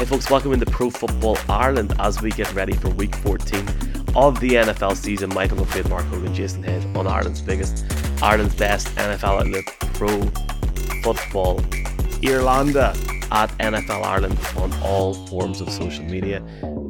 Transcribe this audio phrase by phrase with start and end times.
[0.00, 3.68] Hey folks, welcome into Pro Football Ireland as we get ready for week 14
[4.16, 5.28] of the NFL season.
[5.34, 7.84] Michael McFaith, Mark Hogan, Jason Head on Ireland's biggest,
[8.22, 10.22] Ireland's best NFL outlet, Pro
[11.02, 11.62] Football
[12.24, 12.94] Irlanda
[13.30, 16.42] at NFL Ireland on all forms of social media.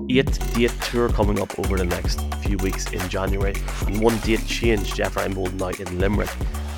[0.08, 3.54] Eight date tour coming up over the next few weeks in January,
[3.88, 4.94] and one date change.
[4.94, 6.30] Jeff Reinebold night in Limerick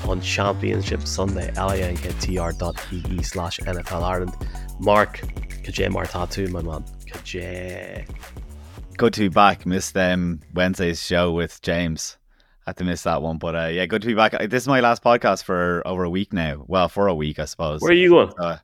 [0.07, 4.33] on Championship Sunday, linktr.ee slash NFL Ireland.
[4.79, 5.21] Mark,
[5.63, 6.83] Kajay Martatu, my man.
[7.07, 8.05] Kajay.
[8.97, 9.65] Good to be back.
[9.65, 12.17] Missed um, Wednesday's show with James.
[12.65, 14.33] Had to miss that one, but uh, yeah, good to be back.
[14.49, 16.65] This is my last podcast for over a week now.
[16.67, 17.81] Well, for a week, I suppose.
[17.81, 18.33] Where are you going?
[18.37, 18.57] Uh,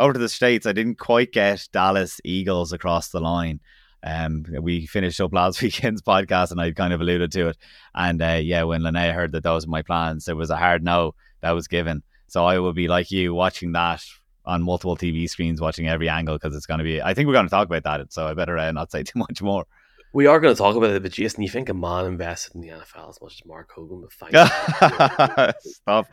[0.00, 0.66] over to the states.
[0.66, 3.60] I didn't quite get Dallas Eagles across the line.
[4.02, 7.56] Um, we finished up last weekend's podcast, and I kind of alluded to it.
[7.94, 10.82] And uh, yeah, when Linnea heard that those were my plans, there was a hard
[10.82, 12.02] no that was given.
[12.26, 14.02] So I will be like you, watching that
[14.46, 17.02] on multiple TV screens, watching every angle because it's going to be.
[17.02, 19.18] I think we're going to talk about that, so I better uh, not say too
[19.18, 19.66] much more.
[20.12, 22.62] We are going to talk about it, but Jason, you think a man invested in
[22.62, 24.32] the NFL as much as Mark Hogan would find?
[25.60, 26.06] Stop.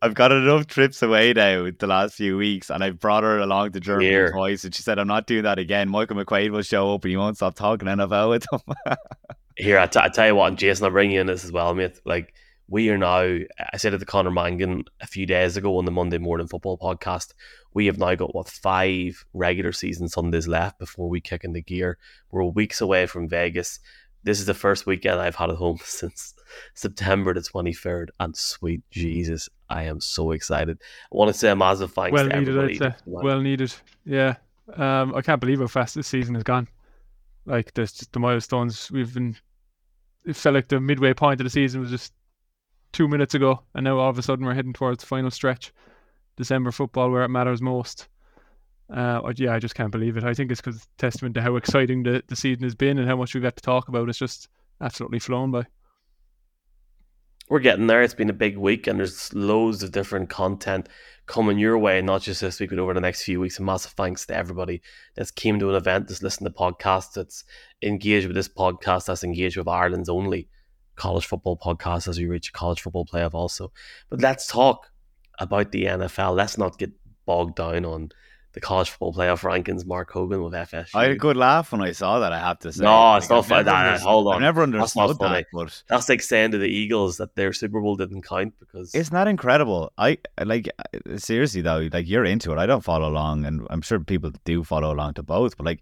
[0.00, 3.72] I've got enough trips away now the last few weeks, and I've brought her along
[3.72, 4.30] to Germany Here.
[4.30, 5.88] twice, and she said, I'm not doing that again.
[5.88, 8.60] Michael McQuaid will show up and he won't stop talking NFL with him.
[9.56, 11.74] Here, I, t- I tell you what, Jason, I'll bring you in this as well,
[11.74, 11.98] mate.
[12.04, 12.34] Like,
[12.72, 15.90] we are now, I said it to Connor Mangan a few days ago on the
[15.90, 17.34] Monday Morning Football podcast,
[17.74, 21.98] we have now got what five regular season Sundays left before we kick into gear.
[22.30, 23.78] We're weeks away from Vegas.
[24.22, 26.32] This is the first weekend I've had at home since
[26.72, 28.08] September the 23rd.
[28.18, 30.78] And sweet Jesus, I am so excited.
[30.80, 32.94] I want to say a massive thanks well to needed, everybody.
[33.04, 33.74] Well needed.
[34.06, 34.36] Yeah.
[34.72, 36.68] Um, I can't believe how fast this season has gone.
[37.44, 39.36] Like, there's just the milestones we've been.
[40.24, 42.14] It felt like the midway point of the season was just
[42.92, 45.72] two minutes ago, and now all of a sudden we're heading towards the final stretch.
[46.36, 48.08] December football where it matters most.
[48.92, 50.24] Uh, yeah, I just can't believe it.
[50.24, 53.16] I think it's because testament to how exciting the, the season has been and how
[53.16, 54.08] much we've had to talk about.
[54.08, 54.48] It's just
[54.80, 55.66] absolutely flown by.
[57.48, 58.02] We're getting there.
[58.02, 60.88] It's been a big week, and there's loads of different content
[61.26, 63.56] coming your way, not just this week, but over the next few weeks.
[63.58, 64.82] And massive thanks to everybody
[65.16, 67.44] that's came to an event, that's listened to podcasts, that's
[67.82, 70.48] engaged with this podcast, that's engaged with Ireland's only
[70.96, 73.72] college football podcast as we reach college football playoff also.
[74.10, 74.90] But let's talk
[75.38, 76.36] about the NFL.
[76.36, 76.92] Let's not get
[77.24, 78.10] bogged down on
[78.52, 79.86] the college football playoff rankings.
[79.86, 80.90] Mark Hogan with FSU.
[80.94, 82.32] I had a good laugh when I saw that.
[82.32, 82.84] I have to say.
[82.84, 83.64] No, like, it's not funny.
[83.64, 85.46] That, hold on, I've never understood that's that.
[85.52, 89.10] But that's like saying to the Eagles that their Super Bowl didn't count because it's
[89.10, 89.92] not incredible.
[89.96, 91.88] I like uh, seriously though.
[91.92, 92.58] Like you're into it.
[92.58, 95.56] I don't follow along, and I'm sure people do follow along to both.
[95.56, 95.80] But like,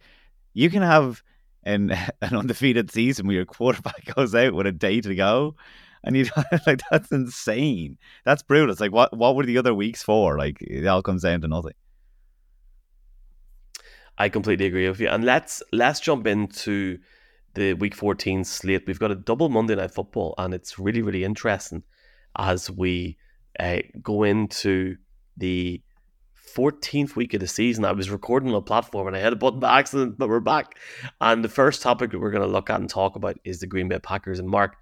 [0.54, 1.22] you can have
[1.65, 1.91] an
[2.22, 5.56] an undefeated season where your quarterback goes out with a day to go
[6.03, 6.26] and you
[6.66, 7.98] like that's insane.
[8.25, 8.71] That's brutal.
[8.71, 10.38] It's like what what were the other weeks for?
[10.38, 11.75] Like it all comes down to nothing.
[14.19, 15.09] I completely agree with you.
[15.09, 16.98] And let's let's jump into
[17.54, 18.84] the week 14 slate.
[18.87, 21.82] We've got a double Monday night football, and it's really, really interesting
[22.37, 23.16] as we
[23.59, 24.97] uh, go into
[25.37, 25.82] the
[26.56, 27.84] 14th week of the season.
[27.84, 30.40] I was recording on a platform and I had a button by accident, but we're
[30.40, 30.76] back.
[31.20, 33.66] And the first topic that we're going to look at and talk about is the
[33.66, 34.38] Green Bay Packers.
[34.38, 34.76] And Mark,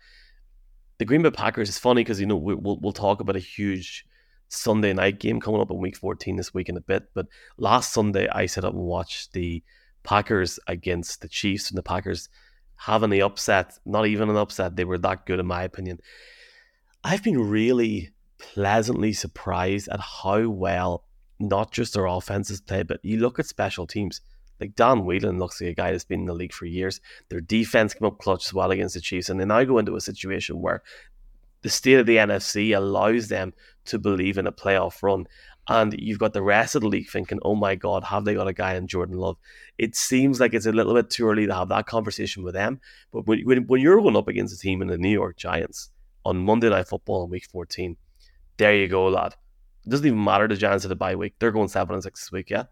[0.99, 3.41] the Green Bay Packers is funny because you know we, will we'll talk about a
[3.41, 4.05] huge
[4.49, 7.05] Sunday night game coming up in Week 14 this week in a bit.
[7.15, 9.63] But last Sunday I set up and watched the
[10.03, 12.29] Packers against the Chiefs, and the Packers
[12.77, 15.99] having the upset, not even an upset, they were that good in my opinion.
[17.05, 21.05] I've been really pleasantly surprised at how well
[21.39, 24.21] not just their offenses play, but you look at special teams.
[24.61, 27.01] Like Dan Whelan looks like a guy that's been in the league for years.
[27.29, 29.95] Their defense came up clutch as well against the Chiefs, and they now go into
[29.95, 30.83] a situation where
[31.63, 33.53] the state of the NFC allows them
[33.87, 35.27] to believe in a playoff run.
[35.71, 38.49] And you've got the rest of the league thinking, oh my God, have they got
[38.49, 39.37] a guy in Jordan Love?
[39.77, 42.81] It seems like it's a little bit too early to have that conversation with them.
[43.13, 45.91] But when, when, when you're going up against a team in the New York Giants
[46.25, 47.97] on Monday Night Football in week 14,
[48.57, 49.35] there you go, lad.
[49.89, 51.37] It doesn't even matter the Giants of the bye week.
[51.39, 52.65] They're going 7 and 6 this week, yeah?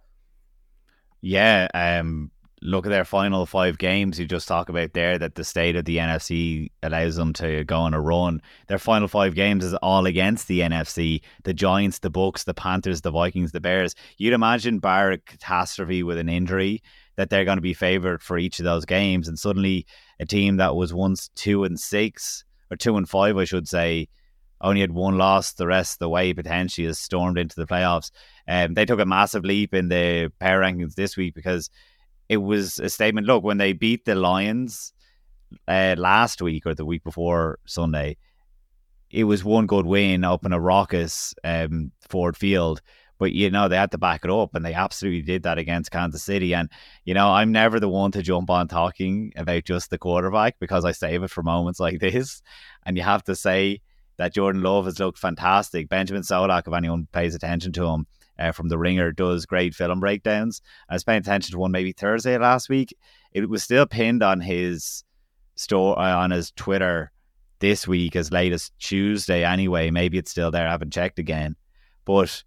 [1.22, 2.30] Yeah, um,
[2.60, 4.20] look at their final five games.
[4.20, 7.78] You just talk about there that the state of the NFC allows them to go
[7.78, 8.42] on a run.
[8.68, 13.00] Their final five games is all against the NFC: the Giants, the Bucks, the Panthers,
[13.00, 13.94] the Vikings, the Bears.
[14.18, 16.82] You'd imagine bar a catastrophe with an injury
[17.16, 19.86] that they're going to be favored for each of those games, and suddenly
[20.20, 24.08] a team that was once two and six or two and five, I should say.
[24.60, 28.10] Only had one loss the rest of the way, potentially has stormed into the playoffs.
[28.48, 31.70] Um, they took a massive leap in the power rankings this week because
[32.28, 33.26] it was a statement.
[33.26, 34.92] Look, when they beat the Lions
[35.68, 38.16] uh, last week or the week before Sunday,
[39.10, 42.80] it was one good win up in a raucous um, Ford Field.
[43.18, 45.90] but you know they had to back it up, and they absolutely did that against
[45.90, 46.54] Kansas City.
[46.54, 46.70] And
[47.04, 50.84] you know, I'm never the one to jump on talking about just the quarterback because
[50.84, 52.42] I save it for moments like this.
[52.84, 53.80] And you have to say
[54.18, 55.88] that Jordan Love has looked fantastic.
[55.88, 58.06] Benjamin Solak, if anyone pays attention to him,
[58.38, 60.60] uh, from the Ringer does great film breakdowns.
[60.88, 62.96] I was paying attention to one maybe Thursday last week.
[63.32, 65.04] It was still pinned on his
[65.54, 67.12] store uh, on his Twitter
[67.58, 69.44] this week as late as Tuesday.
[69.44, 70.68] Anyway, maybe it's still there.
[70.68, 71.56] I haven't checked again,
[72.04, 72.42] but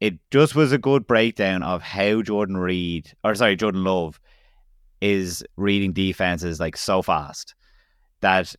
[0.00, 4.18] it just was a good breakdown of how Jordan Reed or sorry Jordan Love
[5.00, 7.54] is reading defenses like so fast
[8.20, 8.54] that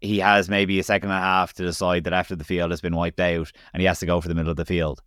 [0.00, 2.80] he has maybe a second and a half to decide that after the field has
[2.80, 5.02] been wiped out and he has to go for the middle of the field.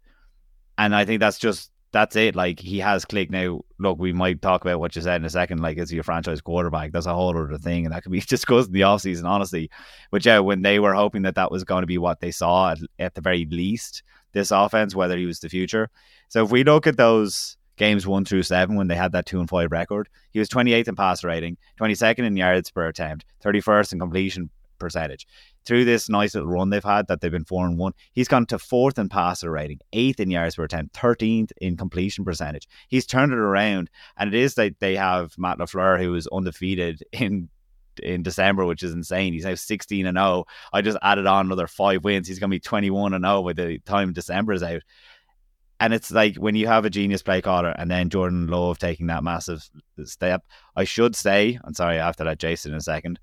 [0.77, 2.35] And I think that's just that's it.
[2.35, 3.61] Like he has clicked now.
[3.77, 5.59] Look, we might talk about what you said in a second.
[5.59, 6.91] Like, is he a franchise quarterback?
[6.91, 9.69] That's a whole other thing, and that could be discussed in the offseason, honestly.
[10.09, 12.71] But yeah, when they were hoping that that was going to be what they saw
[12.71, 14.03] at, at the very least,
[14.33, 15.89] this offense, whether he was the future.
[16.29, 19.39] So if we look at those games one through seven when they had that two
[19.39, 23.93] and five record, he was 28th in passer rating, 22nd in yards per attempt, 31st
[23.93, 24.49] in completion
[24.81, 25.27] percentage.
[25.65, 28.45] Through this nice little run they've had that they've been four and one, he's gone
[28.47, 32.67] to fourth in passer rating, eighth in yards per attempt, thirteenth in completion percentage.
[32.89, 37.03] He's turned it around, and it is that they have Matt Lafleur who is undefeated
[37.13, 37.49] in
[38.01, 39.33] in December, which is insane.
[39.33, 40.45] He's now 16 and 0.
[40.73, 42.27] I just added on another five wins.
[42.27, 44.81] He's going to be 21 and 0 by the time December is out.
[45.81, 49.07] And it's like when you have a genius play caller and then Jordan Love taking
[49.07, 49.67] that massive
[50.05, 50.43] step.
[50.75, 53.19] I should say, I'm sorry, to let Jason in a second.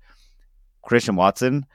[0.89, 1.67] Christian Watson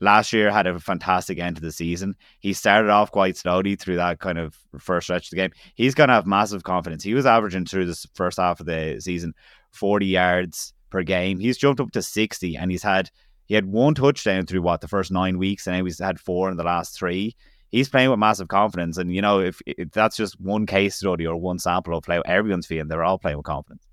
[0.00, 2.16] last year had a fantastic end to the season.
[2.40, 5.50] He started off quite slowly through that kind of first stretch of the game.
[5.74, 7.04] He's going to have massive confidence.
[7.04, 9.34] He was averaging through this first half of the season
[9.72, 11.40] 40 yards per game.
[11.40, 13.10] He's jumped up to 60 and he's had
[13.44, 16.50] he had one touchdown through what the first 9 weeks and now he's had four
[16.50, 17.36] in the last 3.
[17.68, 21.26] He's playing with massive confidence and you know if, if that's just one case study
[21.26, 23.86] or one sample of how everyone's feeling, they're all playing with confidence.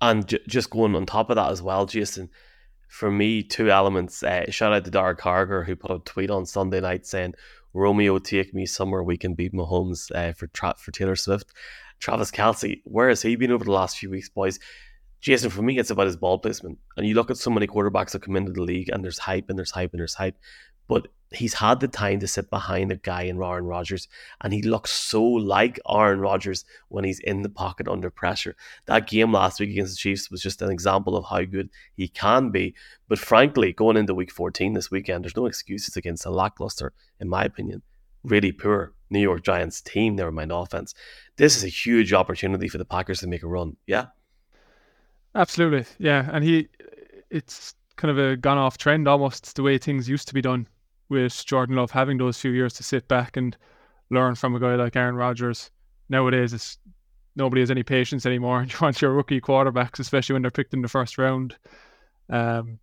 [0.00, 2.30] And j- just going on top of that as well, Jason,
[2.88, 4.22] for me, two elements.
[4.22, 7.34] Uh, shout out to Derek Carger who put a tweet on Sunday night saying,
[7.72, 11.52] "Romeo, take me somewhere we can beat Mahomes uh, for tra- for Taylor Swift."
[11.98, 14.58] Travis Kelce, where has he been over the last few weeks, boys?
[15.20, 16.78] Jason, for me, it's about his ball placement.
[16.96, 19.48] And you look at so many quarterbacks that come into the league, and there's hype,
[19.48, 20.36] and there's hype, and there's hype.
[20.88, 24.08] But he's had the time to sit behind a guy in Aaron Rodgers,
[24.40, 28.56] and he looks so like Aaron Rodgers when he's in the pocket under pressure.
[28.86, 32.08] That game last week against the Chiefs was just an example of how good he
[32.08, 32.74] can be.
[33.08, 37.28] But frankly, going into week 14 this weekend, there's no excuses against a lackluster, in
[37.28, 37.82] my opinion,
[38.22, 40.94] really poor New York Giants team, never mind offense.
[41.36, 43.76] This is a huge opportunity for the Packers to make a run.
[43.86, 44.06] Yeah.
[45.34, 45.84] Absolutely.
[45.98, 46.28] Yeah.
[46.32, 46.68] And he,
[47.30, 50.66] it's kind of a gone off trend almost the way things used to be done
[51.08, 53.56] with Jordan Love having those few years to sit back and
[54.10, 55.70] learn from a guy like Aaron Rodgers.
[56.08, 56.78] Nowadays, it's
[57.34, 58.60] nobody has any patience anymore.
[58.60, 61.56] And you want your rookie quarterbacks, especially when they're picked in the first round,
[62.30, 62.78] um,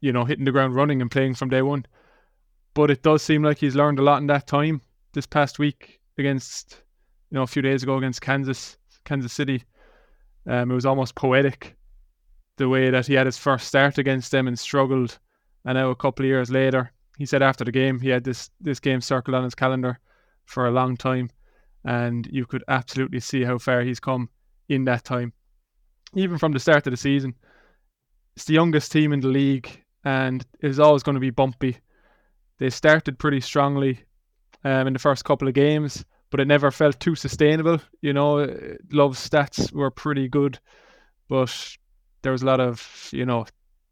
[0.00, 1.86] you know, hitting the ground running and playing from day one.
[2.74, 4.82] But it does seem like he's learned a lot in that time.
[5.12, 6.82] This past week against,
[7.30, 9.64] you know, a few days ago against Kansas, Kansas City,
[10.46, 11.74] um, it was almost poetic
[12.56, 15.18] the way that he had his first start against them and struggled,
[15.64, 18.50] and now a couple of years later, he said after the game he had this
[18.60, 19.98] this game circled on his calendar
[20.44, 21.30] for a long time,
[21.84, 24.28] and you could absolutely see how far he's come
[24.68, 25.32] in that time.
[26.14, 27.34] Even from the start of the season,
[28.36, 31.78] it's the youngest team in the league, and it is always going to be bumpy.
[32.58, 34.00] They started pretty strongly
[34.64, 37.80] um, in the first couple of games, but it never felt too sustainable.
[38.00, 38.46] You know,
[38.92, 40.58] Love's stats were pretty good,
[41.28, 41.76] but
[42.22, 43.46] there was a lot of you know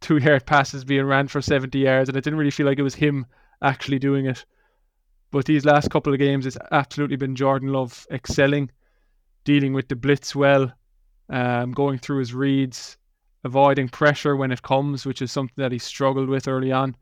[0.04, 2.82] two yard passes being ran for 70 yards, and it didn't really feel like it
[2.82, 3.24] was him
[3.62, 4.44] actually doing it.
[5.30, 8.70] But these last couple of games, it's absolutely been Jordan Love excelling,
[9.44, 10.70] dealing with the blitz well,
[11.30, 12.98] um, going through his reads,
[13.44, 16.94] avoiding pressure when it comes, which is something that he struggled with early on.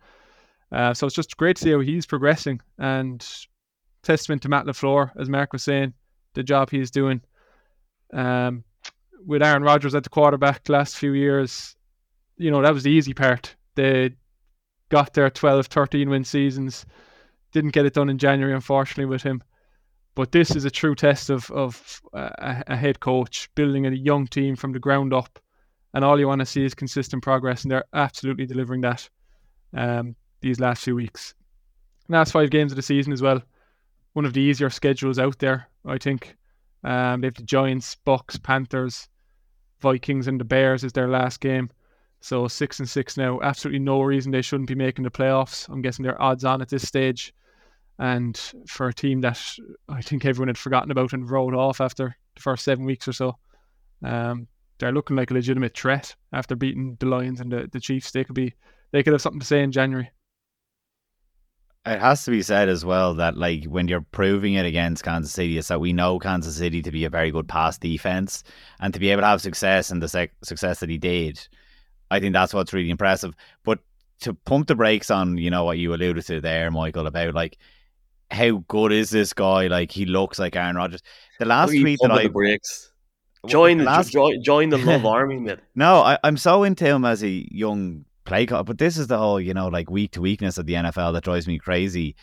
[0.70, 3.28] Uh, so it's just great to see how he's progressing, and
[4.04, 5.92] testament to Matt Lafleur, as Mark was saying,
[6.34, 7.20] the job he's doing.
[8.14, 8.62] Um,
[9.26, 11.76] with Aaron Rodgers at the quarterback the last few years,
[12.36, 13.54] you know, that was the easy part.
[13.74, 14.14] They
[14.88, 16.86] got their 12, 13 win seasons.
[17.52, 19.42] Didn't get it done in January, unfortunately, with him.
[20.14, 24.26] But this is a true test of, of a, a head coach building a young
[24.26, 25.38] team from the ground up.
[25.94, 27.62] And all you want to see is consistent progress.
[27.62, 29.08] And they're absolutely delivering that
[29.74, 31.34] um, these last few weeks.
[32.08, 33.42] Last five games of the season as well.
[34.12, 36.36] One of the easier schedules out there, I think.
[36.84, 39.08] Um, they have the Giants, Bucks, Panthers,
[39.80, 41.70] Vikings, and the Bears is their last game.
[42.22, 43.40] So six and six now.
[43.42, 45.68] Absolutely no reason they shouldn't be making the playoffs.
[45.68, 47.34] I'm guessing they're odds on at this stage.
[47.98, 49.44] And for a team that
[49.88, 53.12] I think everyone had forgotten about and wrote off after the first seven weeks or
[53.12, 53.36] so,
[54.04, 54.46] um,
[54.78, 58.12] they're looking like a legitimate threat after beating the Lions and the, the Chiefs.
[58.12, 58.54] They could be
[58.92, 60.10] they could have something to say in January.
[61.84, 65.32] It has to be said as well that like when you're proving it against Kansas
[65.32, 68.44] City, it's that we know Kansas City to be a very good pass defense,
[68.78, 71.48] and to be able to have success and the sec- success that he did,
[72.12, 73.34] I think that's what's really impressive.
[73.64, 73.78] But
[74.20, 77.58] to pump the brakes on, you know what you alluded to there, Michael, about like
[78.30, 79.66] how good is this guy?
[79.66, 81.02] Like he looks like Aaron Rodgers.
[81.38, 82.90] The last tweet that I breaks.
[83.48, 84.12] Join the, last...
[84.12, 85.60] join, join the love army, man.
[85.74, 88.62] No, I, I'm so into him as a young play call.
[88.62, 91.24] But this is the whole, you know, like week to weakness of the NFL that
[91.24, 92.14] drives me crazy.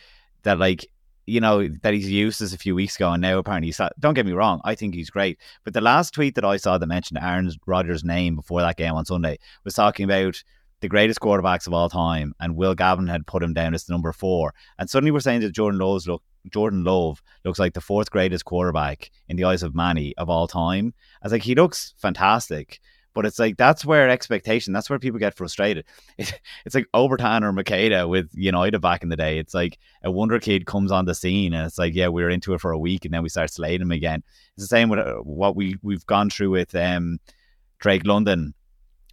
[0.43, 0.89] That like,
[1.29, 4.13] you know, that he's used this a few weeks ago and now apparently he's don't
[4.13, 5.39] get me wrong, I think he's great.
[5.63, 8.93] But the last tweet that I saw that mentioned Aaron Rodgers' name before that game
[8.93, 10.41] on Sunday was talking about
[10.81, 13.93] the greatest quarterbacks of all time, and Will Gavin had put him down as the
[13.93, 14.53] number four.
[14.77, 18.45] And suddenly we're saying that Jordan Love's look Jordan Love looks like the fourth greatest
[18.45, 20.93] quarterback in the eyes of Manny of all time.
[21.21, 22.79] I was like, he looks fantastic.
[23.19, 25.83] But it's like that's where expectation, that's where people get frustrated.
[26.17, 29.39] It, it's like Obertan or Macheda with United back in the day.
[29.39, 32.29] It's like a wonder kid comes on the scene and it's like, yeah, we are
[32.29, 34.23] into it for a week and then we start slaying him again.
[34.55, 37.19] It's the same with uh, what we we've gone through with um,
[37.79, 38.53] Drake London,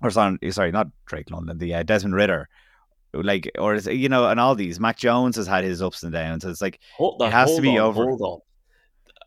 [0.03, 2.49] or sorry, sorry, not Drake London, the uh, Desmond Ridder
[3.13, 6.45] like or you know and all these mac jones has had his ups and downs
[6.45, 8.41] it's like it has to be over hold on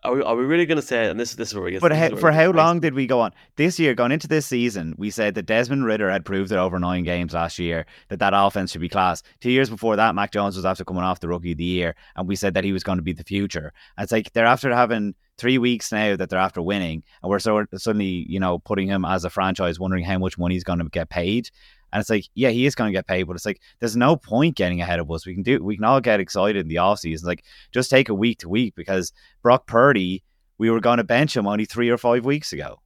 [0.04, 1.82] are we, are we really going to say, and this, this is where we get
[1.82, 3.34] But how, for how long did we go on?
[3.58, 6.80] This year, going into this season, we said that Desmond Ridder had proved it over
[6.80, 9.24] nine games last year that that offense should be class.
[9.42, 11.96] Two years before that, Mac Jones was after coming off the rookie of the year,
[12.16, 13.74] and we said that he was going to be the future.
[13.98, 17.40] And it's like they're after having three weeks now that they're after winning, and we're
[17.40, 20.80] so suddenly, you know, putting him as a franchise, wondering how much money he's going
[20.80, 21.50] to get paid.
[21.92, 24.16] And it's like, yeah, he is going to get paid, but it's like, there's no
[24.16, 25.26] point getting ahead of us.
[25.26, 27.26] We can do, we can all get excited in the offseason.
[27.26, 30.24] Like, just take a week to week because Brock Purdy
[30.60, 32.82] we were going to bench him only three or five weeks ago.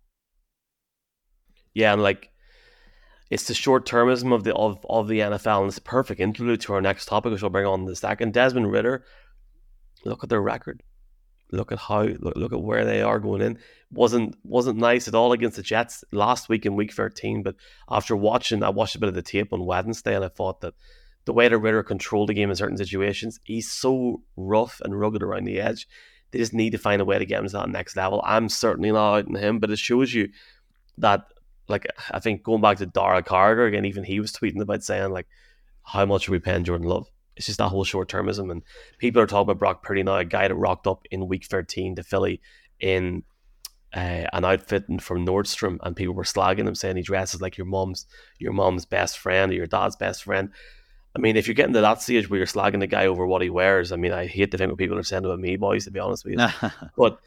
[1.74, 2.30] Yeah, and like
[3.30, 6.62] it's the short termism of the of, of the NFL, and it's a perfect interlude
[6.62, 8.34] to our next topic, which I'll bring on the second.
[8.34, 9.04] Desmond Ridder,
[10.06, 10.84] look at their record.
[11.54, 13.60] Look at how look, look at where they are going in.
[13.92, 17.44] wasn't wasn't nice at all against the Jets last week in Week 13.
[17.44, 17.56] But
[17.88, 20.74] after watching, I watched a bit of the tape on Wednesday, and I thought that
[21.26, 25.22] the way that Ridder controlled the game in certain situations, he's so rough and rugged
[25.22, 25.88] around the edge.
[26.32, 28.22] They just need to find a way to get him to that next level.
[28.26, 30.30] I'm certainly not out on him, but it shows you
[30.98, 31.26] that,
[31.68, 35.12] like, I think going back to Dara Carter again, even he was tweeting about saying,
[35.12, 35.28] like,
[35.84, 37.13] how much are we paying Jordan Love?
[37.36, 38.52] It's just that whole short termism.
[38.52, 38.64] And
[38.98, 41.96] people are talking about Brock Purdy now, a guy that rocked up in week 13
[41.96, 42.42] to Philly
[42.80, 43.24] in
[43.94, 47.68] uh, an outfit from Nordstrom, and people were slagging him, saying he dresses like your
[47.68, 48.08] mom's
[48.40, 50.50] your mom's best friend or your dad's best friend.
[51.16, 53.44] I mean, if you're getting to that stage where you're slagging the guy over what
[53.44, 55.86] he wears, I mean, I hate to think what people are saying about me, boys.
[55.86, 57.20] To be honest with you, but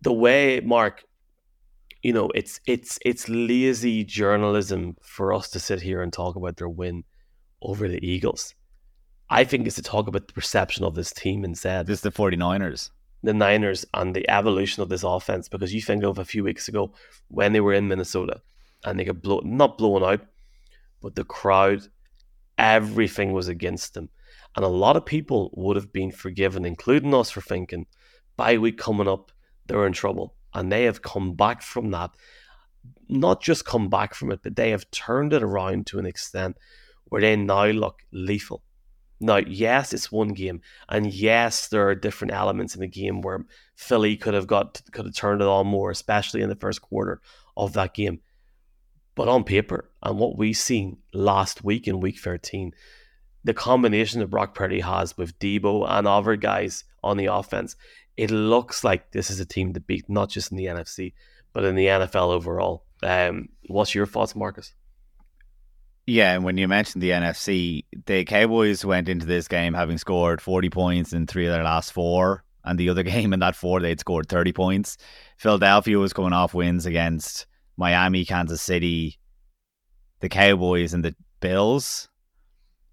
[0.00, 1.04] the way Mark,
[2.02, 6.56] you know, it's it's it's lazy journalism for us to sit here and talk about
[6.56, 7.04] their win
[7.60, 8.54] over the Eagles.
[9.28, 11.86] I think it's to talk about the perception of this team instead.
[11.86, 12.90] This is the 49ers.
[13.22, 16.68] The Niners and the evolution of this offense, because you think of a few weeks
[16.68, 16.92] ago
[17.28, 18.40] when they were in Minnesota
[18.84, 20.20] and they got blown, not blown out,
[21.02, 21.88] but the crowd
[22.56, 24.10] everything was against them.
[24.54, 27.86] And a lot of people would have been forgiven, including us, for thinking,
[28.36, 29.32] by week coming up,
[29.66, 30.34] they're in trouble.
[30.54, 32.12] And they have come back from that.
[33.08, 36.56] Not just come back from it, but they have turned it around to an extent
[37.06, 38.62] where they now look lethal.
[39.18, 43.46] Now, yes, it's one game, and yes, there are different elements in the game where
[43.74, 47.22] Philly could have got could have turned it on more, especially in the first quarter
[47.56, 48.20] of that game.
[49.14, 52.72] But on paper, and what we've seen last week in week 13,
[53.44, 57.76] the combination that Brock Purdy has with Deebo and other guys on the offense,
[58.18, 61.14] it looks like this is a team to beat, not just in the NFC,
[61.54, 62.84] but in the NFL overall.
[63.02, 64.74] Um, what's your thoughts, Marcus?
[66.06, 70.40] Yeah, and when you mentioned the NFC, the Cowboys went into this game having scored
[70.40, 73.80] 40 points in three of their last four, and the other game in that four,
[73.80, 74.98] they'd scored 30 points.
[75.36, 77.46] Philadelphia was coming off wins against
[77.76, 79.18] Miami, Kansas City,
[80.20, 82.08] the Cowboys, and the Bills.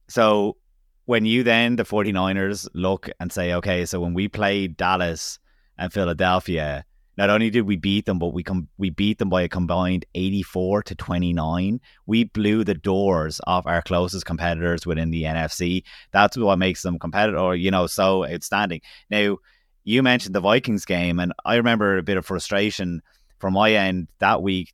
[0.09, 0.57] So
[1.05, 5.37] when you then, the 49ers, look and say, okay, so when we played Dallas
[5.77, 6.83] and Philadelphia,
[7.17, 10.05] not only did we beat them, but we com- we beat them by a combined
[10.15, 11.79] 84 to 29.
[12.05, 15.83] We blew the doors off our closest competitors within the NFC.
[16.11, 18.81] That's what makes them competitive, or you know, so outstanding.
[19.09, 19.37] Now,
[19.83, 23.01] you mentioned the Vikings game, and I remember a bit of frustration
[23.43, 24.71] from my end that week,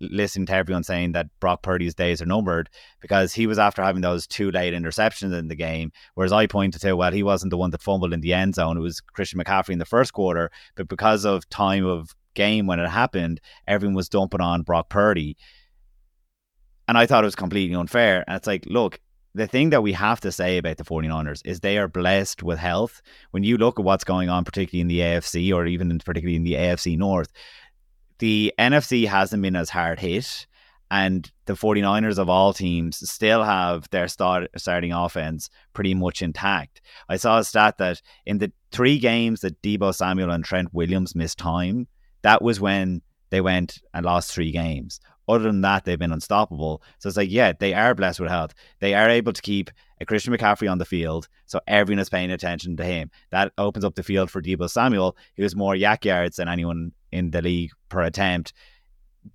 [0.00, 2.70] listening to everyone saying that Brock Purdy's days are numbered
[3.02, 5.92] because he was after having those two late interceptions in the game.
[6.14, 8.78] Whereas I pointed to, well, he wasn't the one that fumbled in the end zone.
[8.78, 10.50] It was Christian McCaffrey in the first quarter.
[10.76, 15.36] But because of time of game when it happened, everyone was dumping on Brock Purdy.
[16.88, 18.24] And I thought it was completely unfair.
[18.26, 18.98] And it's like, look,
[19.36, 22.58] the thing that we have to say about the 49ers is they are blessed with
[22.58, 23.02] health.
[23.32, 26.36] When you look at what's going on, particularly in the AFC or even in, particularly
[26.36, 27.30] in the AFC North,
[28.18, 30.46] the NFC hasn't been as hard hit.
[30.88, 36.80] And the 49ers of all teams still have their start, starting offense pretty much intact.
[37.08, 41.16] I saw a stat that in the three games that Deebo Samuel and Trent Williams
[41.16, 41.88] missed time,
[42.22, 45.00] that was when they went and lost three games.
[45.28, 46.82] Other than that, they've been unstoppable.
[46.98, 48.54] So it's like, yeah, they are blessed with health.
[48.80, 52.30] They are able to keep a Christian McCaffrey on the field, so everyone is paying
[52.30, 53.10] attention to him.
[53.30, 56.92] That opens up the field for Deebo Samuel, who has more YAC yards than anyone
[57.10, 58.52] in the league per attempt.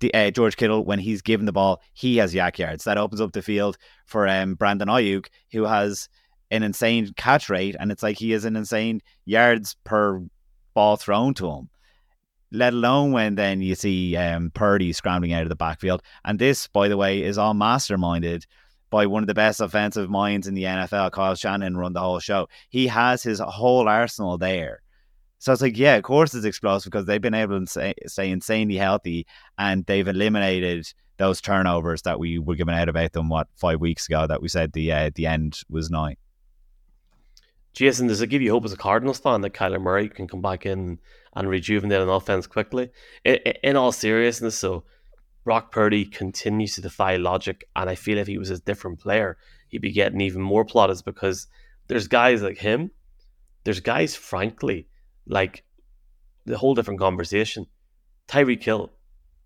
[0.00, 2.84] The, uh, George Kittle, when he's given the ball, he has YAC yards.
[2.84, 6.08] That opens up the field for um, Brandon Aiyuk, who has
[6.50, 10.22] an insane catch rate, and it's like he has an insane yards per
[10.74, 11.68] ball thrown to him
[12.52, 16.02] let alone when then you see um, Purdy scrambling out of the backfield.
[16.24, 18.44] And this, by the way, is all masterminded
[18.90, 22.20] by one of the best offensive minds in the NFL, Kyle Shanahan, run the whole
[22.20, 22.48] show.
[22.68, 24.82] He has his whole arsenal there.
[25.38, 28.76] So it's like, yeah, of course it's explosive because they've been able to stay, insanely
[28.76, 29.26] healthy
[29.58, 34.06] and they've eliminated those turnovers that we were given out about them, what, five weeks
[34.06, 36.16] ago that we said the uh, the end was nine.
[37.74, 40.42] Jason, does it give you hope as a Cardinals fan that Kyler Murray can come
[40.42, 40.98] back in
[41.34, 42.90] and rejuvenate an offense quickly.
[43.24, 44.84] In, in all seriousness, so
[45.44, 49.38] Brock Purdy continues to defy logic, and I feel if he was a different player,
[49.68, 51.46] he'd be getting even more plaudits because
[51.88, 52.90] there's guys like him.
[53.64, 54.88] There's guys, frankly,
[55.26, 55.64] like
[56.44, 57.66] the whole different conversation.
[58.28, 58.92] Tyreek Hill,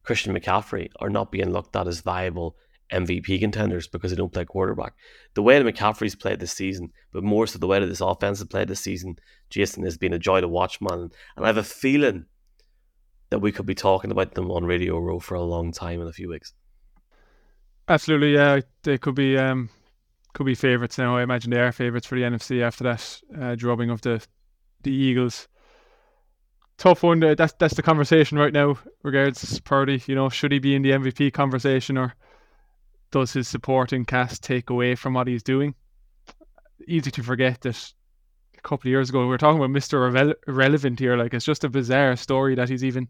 [0.02, 2.56] Christian McCaffrey are not being looked at as viable
[2.92, 4.94] MVP contenders because they don't play quarterback.
[5.34, 8.38] The way that McCaffrey's played this season, but more so the way that this offense
[8.38, 9.16] has played this season,
[9.50, 11.10] Jason has been a joy to watch, man.
[11.36, 12.26] And I have a feeling
[13.30, 16.06] that we could be talking about them on Radio Row for a long time in
[16.06, 16.52] a few weeks.
[17.88, 18.60] Absolutely, yeah.
[18.82, 19.68] They could be um,
[20.32, 21.16] could be favourites now.
[21.16, 24.24] I imagine they are favourites for the NFC after that uh, drubbing of the
[24.82, 25.48] the Eagles.
[26.78, 27.20] Tough one.
[27.20, 28.78] That's that's the conversation right now.
[29.02, 32.14] Regards Purdy, you know, should he be in the MVP conversation or
[33.16, 35.74] does his supporting cast take away from what he's doing?
[36.86, 37.92] Easy to forget that
[38.58, 40.10] a couple of years ago we were talking about Mr.
[40.10, 41.16] Irrele- Irrelevant here.
[41.16, 43.08] Like it's just a bizarre story that he's even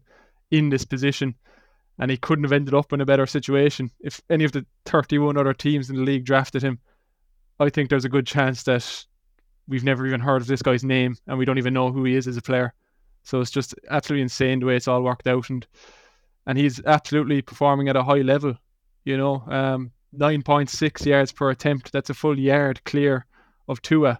[0.49, 1.35] in this position
[1.99, 3.91] and he couldn't have ended up in a better situation.
[3.99, 6.79] If any of the 31 other teams in the league drafted him,
[7.59, 9.05] I think there's a good chance that
[9.67, 12.15] we've never even heard of this guy's name and we don't even know who he
[12.15, 12.73] is as a player.
[13.23, 15.67] So it's just absolutely insane the way it's all worked out and
[16.45, 18.55] and he's absolutely performing at a high level.
[19.03, 21.91] You know, um, 9.6 yards per attempt.
[21.91, 23.25] That's a full yard clear
[23.67, 24.19] of Tua,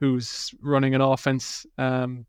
[0.00, 2.26] who's running an offense um,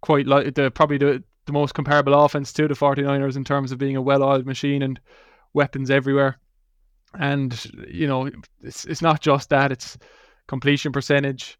[0.00, 3.78] quite like the probably the, the most comparable offense to the 49ers in terms of
[3.78, 5.00] being a well-oiled machine and
[5.52, 6.38] weapons everywhere.
[7.18, 7.52] And
[7.88, 8.30] you know,
[8.62, 9.96] it's it's not just that; it's
[10.48, 11.58] completion percentage,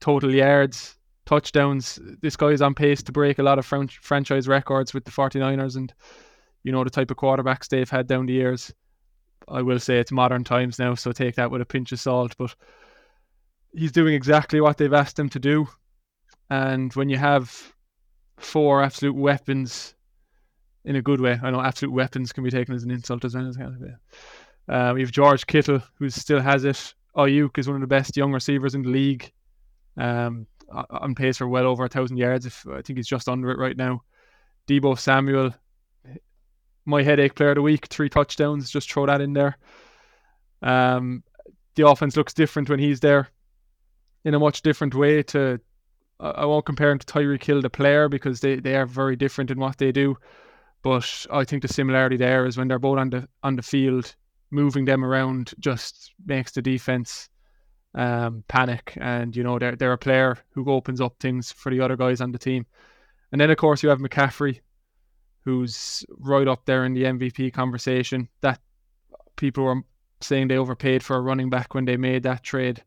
[0.00, 2.00] total yards, touchdowns.
[2.20, 5.10] This guy is on pace to break a lot of fran- franchise records with the
[5.10, 5.92] 49ers and
[6.64, 8.72] you know the type of quarterbacks they've had down the years.
[9.50, 12.36] I will say it's modern times now, so take that with a pinch of salt.
[12.38, 12.54] But
[13.74, 15.68] he's doing exactly what they've asked him to do.
[16.50, 17.72] And when you have
[18.38, 19.94] four absolute weapons
[20.84, 23.34] in a good way, I know absolute weapons can be taken as an insult as
[23.34, 23.52] well.
[24.68, 26.94] Um, you have George Kittle, who still has it.
[27.16, 29.32] Aiyuk is one of the best young receivers in the league.
[29.96, 32.46] Um, on pace for well over a thousand yards.
[32.46, 34.02] If I think he's just under it right now.
[34.68, 35.54] Deebo Samuel
[36.88, 38.70] my headache player of the week, three touchdowns.
[38.70, 39.58] Just throw that in there.
[40.62, 41.22] Um,
[41.76, 43.28] the offense looks different when he's there,
[44.24, 45.22] in a much different way.
[45.24, 45.60] To
[46.18, 49.50] I won't compare him to Tyreek Hill, the player, because they, they are very different
[49.50, 50.16] in what they do.
[50.82, 54.16] But I think the similarity there is when they're both on the on the field,
[54.50, 57.28] moving them around just makes the defense
[57.94, 58.96] um, panic.
[59.00, 62.20] And you know they're they're a player who opens up things for the other guys
[62.20, 62.66] on the team.
[63.30, 64.60] And then of course you have McCaffrey,
[65.48, 68.28] who's right up there in the MVP conversation.
[68.42, 68.60] That
[69.36, 69.80] people were
[70.20, 72.84] saying they overpaid for a running back when they made that trade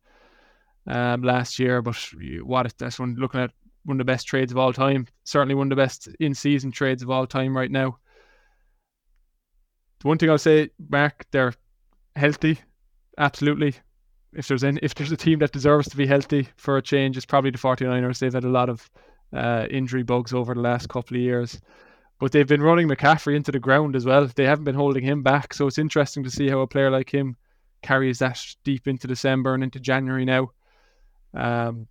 [0.86, 1.82] um, last year.
[1.82, 1.96] But
[2.42, 3.50] what that's one looking at
[3.84, 5.08] one of the best trades of all time.
[5.24, 7.98] Certainly one of the best in-season trades of all time right now.
[10.00, 11.54] The one thing I'll say, Mark, they're
[12.14, 12.60] healthy,
[13.18, 13.74] absolutely.
[14.34, 17.16] If there's any, if there's a team that deserves to be healthy for a change,
[17.16, 18.20] it's probably the 49ers.
[18.20, 18.88] They've had a lot of
[19.32, 21.60] uh, injury bugs over the last couple of years.
[22.22, 24.28] But they've been running McCaffrey into the ground as well.
[24.28, 27.12] They haven't been holding him back, so it's interesting to see how a player like
[27.12, 27.36] him
[27.82, 30.52] carries that deep into December and into January now.
[31.34, 31.88] Um,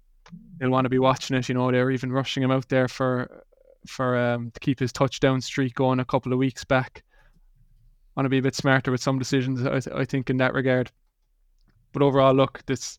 [0.57, 1.49] they'll want to be watching it.
[1.49, 3.43] You know, they're even rushing him out there for
[3.85, 7.03] for um, to keep his touchdown streak going a couple of weeks back.
[8.15, 10.89] Want to be a bit smarter with some decisions, I, I think, in that regard.
[11.91, 12.97] But overall, look, this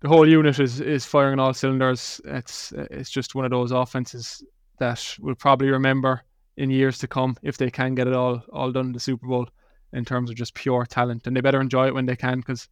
[0.00, 2.20] the whole unit is is firing on all cylinders.
[2.24, 4.42] It's it's just one of those offenses
[4.80, 6.24] that we'll probably remember
[6.56, 9.26] in years to come if they can get it all all done in the Super
[9.26, 9.48] Bowl
[9.92, 11.26] in terms of just pure talent.
[11.26, 12.68] And they better enjoy it when they can because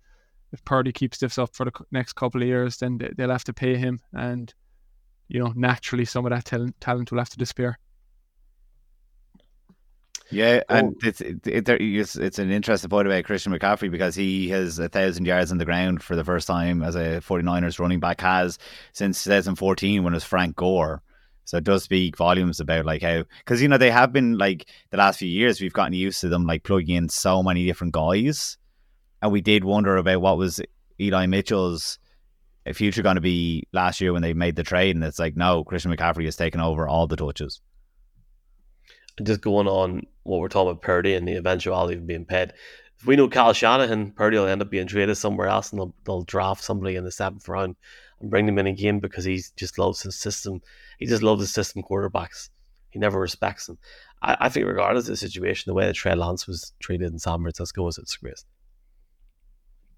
[0.53, 3.53] if Purdy keeps this up for the next couple of years, then they'll have to
[3.53, 4.53] pay him, and
[5.29, 7.79] you know naturally some of that talent talent will have to disappear.
[10.31, 10.75] Yeah, oh.
[10.75, 11.07] and oh.
[11.07, 15.27] it's, it, it's it's an interesting point about Christian McCaffrey because he has a thousand
[15.27, 18.59] yards on the ground for the first time as a 49ers running back has
[18.93, 21.03] since 2014 when it was Frank Gore.
[21.49, 24.69] So it does speak volumes about like how because you know they have been like
[24.91, 27.95] the last few years we've gotten used to them like plugging in so many different
[27.95, 28.59] guys,
[29.23, 30.61] and we did wonder about what was
[31.01, 31.99] Eli Mitchell's
[32.75, 35.65] future going to be last year when they made the trade, and it's like no,
[35.65, 37.63] Christian McCaffrey has taken over all the touches.
[39.23, 42.53] Just going on what we're talking about Purdy and the eventuality of being paid.
[43.01, 45.95] If we know Kyle Shanahan, Purdy will end up being traded somewhere else and they'll,
[46.05, 47.77] they'll draft somebody in the seventh round
[48.21, 50.63] and bring them in again because he just loves his system.
[50.99, 52.51] He just loves his system quarterbacks.
[52.91, 53.79] He never respects them.
[54.23, 57.19] I, I think, regardless of the situation, the way that Trey Lance was treated in
[57.19, 58.45] San Francisco was a disgrace.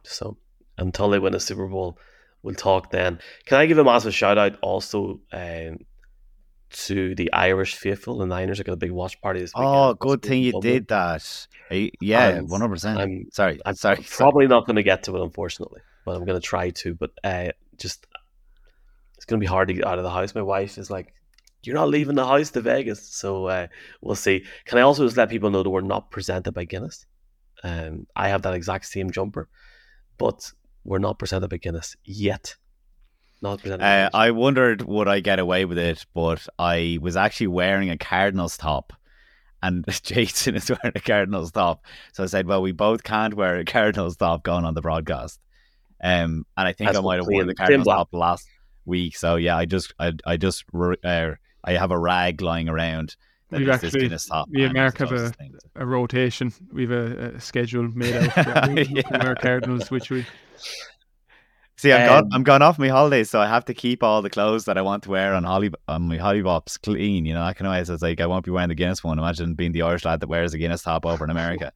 [0.02, 0.36] So,
[0.76, 1.98] until they win a Super Bowl,
[2.42, 3.20] we'll talk then.
[3.46, 5.78] Can I give a massive shout out also um,
[6.70, 8.18] to the Irish faithful.
[8.18, 9.74] The Niners are got a big watch party this weekend.
[9.74, 11.46] Oh, good thing you did that.
[12.00, 12.98] Yeah, one hundred percent.
[12.98, 13.60] I'm sorry.
[13.64, 14.04] I'm sorry.
[14.08, 16.94] Probably not going to get to it, unfortunately, but I'm going to try to.
[16.94, 18.06] But uh, just
[19.20, 20.34] it's going to be hard to get out of the house.
[20.34, 21.12] My wife is like,
[21.62, 23.66] "You're not leaving the house to Vegas," so uh,
[24.00, 24.46] we'll see.
[24.64, 27.04] Can I also just let people know that we're not presented by Guinness?
[27.62, 29.50] Um, I have that exact same jumper,
[30.16, 30.50] but
[30.84, 32.56] we're not presented by Guinness yet.
[33.42, 37.90] Not uh, I wondered would I get away with it, but I was actually wearing
[37.90, 38.94] a Cardinals top,
[39.62, 41.84] and Jason is wearing a Cardinals top.
[42.14, 45.40] So I said, "Well, we both can't wear a Cardinals top going on the broadcast."
[46.02, 48.48] Um, and I think That's I might have worn the Cardinals top last
[48.90, 49.16] week.
[49.16, 51.30] So yeah, I just, I, I just, uh,
[51.64, 53.16] I have a rag lying around.
[53.50, 54.08] We've actually,
[54.50, 55.32] we America have a,
[55.74, 56.52] a, rotation.
[56.72, 58.88] We've a, a schedule made out.
[58.90, 59.02] yeah.
[59.10, 60.24] Wear Cardinals, which we
[61.80, 62.30] See, I'm um, gone.
[62.34, 64.82] I'm gone off my holidays, so I have to keep all the clothes that I
[64.82, 67.24] want to wear on Holly on my Hollybops clean.
[67.24, 69.18] You know, I can always it's like I won't be wearing the Guinness one.
[69.18, 71.72] Imagine being the Irish lad that wears a Guinness top over in America.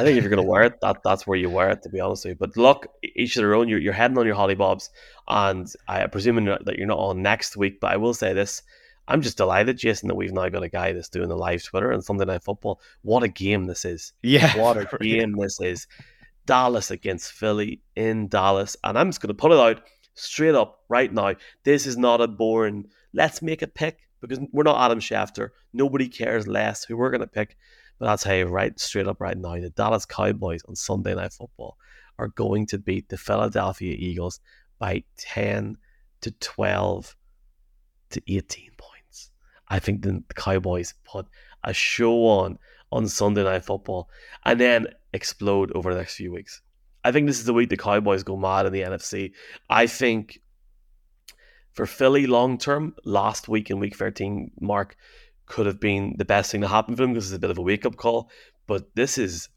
[0.00, 1.82] I think if you're going to wear it, that that's where you wear it.
[1.82, 3.68] To be honest with you, but look, each of their own.
[3.68, 4.88] You're, you're heading on your holly Hollybobs,
[5.28, 7.80] and I presume that you're not on next week.
[7.80, 8.62] But I will say this:
[9.06, 11.92] I'm just delighted, Jason, that we've now got a guy that's doing the live Twitter
[11.92, 12.80] and Sunday Night Football.
[13.02, 14.14] What a game this is!
[14.22, 15.86] Yeah, what a game this is.
[16.46, 18.76] Dallas against Philly in Dallas.
[18.82, 19.82] And I'm just going to put it out
[20.14, 21.34] straight up right now.
[21.64, 25.50] This is not a boring, let's make a pick because we're not Adam Schefter.
[25.72, 27.56] Nobody cares less who we're going to pick.
[28.00, 31.34] But I'll tell you right straight up right now the Dallas Cowboys on Sunday Night
[31.34, 31.76] Football
[32.18, 34.40] are going to beat the Philadelphia Eagles
[34.78, 35.76] by 10
[36.22, 37.14] to 12
[38.10, 39.30] to 18 points.
[39.68, 41.26] I think the Cowboys put
[41.62, 42.58] a show on
[42.90, 44.08] on Sunday Night Football
[44.46, 46.62] and then explode over the next few weeks.
[47.04, 49.32] I think this is the week the Cowboys go mad in the NFC.
[49.68, 50.40] I think
[51.72, 54.96] for Philly long term, last week in week 13, Mark
[55.50, 57.58] could have been the best thing to happen for them because it's a bit of
[57.58, 58.30] a wake up call.
[58.68, 59.48] But this is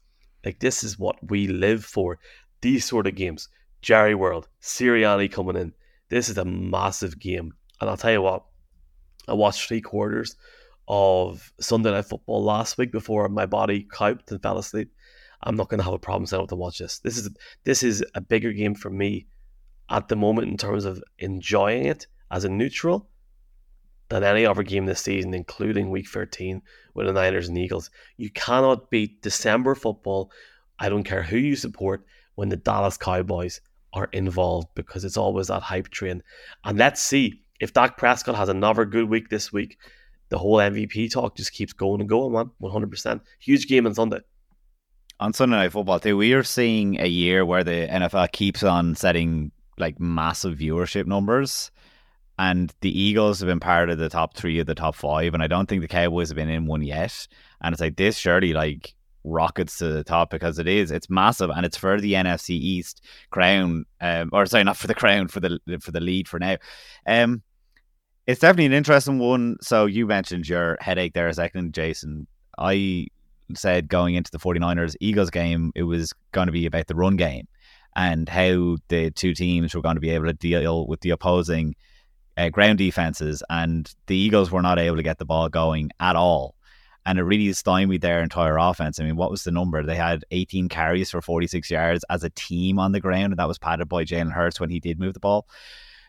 [0.44, 2.18] like this is what we live for.
[2.60, 3.48] These sort of games.
[3.80, 5.72] Jerry World, Sirianni coming in.
[6.08, 7.52] This is a massive game.
[7.80, 8.44] And I'll tell you what,
[9.28, 10.36] I watched three quarters
[10.88, 14.90] of Sunday Night Football last week before my body coped and fell asleep.
[15.42, 16.98] I'm not going to have a problem setting up to watch this.
[16.98, 17.30] This is
[17.64, 19.26] this is a bigger game for me
[19.90, 23.08] at the moment in terms of enjoying it as a neutral
[24.08, 26.62] than any other game this season, including Week 13
[26.94, 27.90] with the Niners and Eagles.
[28.16, 30.30] You cannot beat December football.
[30.78, 33.60] I don't care who you support when the Dallas Cowboys
[33.92, 36.22] are involved because it's always that hype train.
[36.64, 39.78] And let's see if Dak Prescott has another good week this week
[40.34, 42.50] the whole MVP talk just keeps going and going, man.
[42.60, 43.20] 100%.
[43.38, 44.18] Huge game on Sunday.
[45.20, 48.96] On Sunday Night Football, too, we are seeing a year where the NFL keeps on
[48.96, 51.70] setting like massive viewership numbers.
[52.38, 55.34] And the Eagles have been part of the top three of the top five.
[55.34, 57.26] And I don't think the Cowboys have been in one yet.
[57.62, 61.48] And it's like this surely like rockets to the top because it is it's massive
[61.48, 65.40] and it's for the NFC East crown um or sorry not for the crown for
[65.40, 66.58] the for the lead for now
[67.06, 67.42] um
[68.26, 69.56] it's definitely an interesting one.
[69.60, 72.26] So you mentioned your headache there a second, Jason.
[72.58, 73.08] I
[73.54, 77.16] said going into the 49ers Eagles game, it was going to be about the run
[77.16, 77.46] game
[77.96, 81.74] and how the two teams were going to be able to deal with the opposing
[82.36, 83.42] uh, ground defenses.
[83.48, 86.54] And the Eagles were not able to get the ball going at all.
[87.06, 88.98] And it really stymied their entire offense.
[88.98, 89.82] I mean, what was the number?
[89.82, 93.48] They had 18 carries for 46 yards as a team on the ground, and that
[93.48, 95.46] was padded by Jalen Hurts when he did move the ball.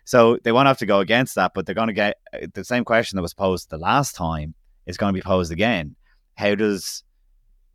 [0.05, 2.63] So they won't have to go against that, but they're going to get uh, the
[2.63, 4.53] same question that was posed the last time
[4.85, 5.95] is going to be posed again.
[6.35, 7.03] How does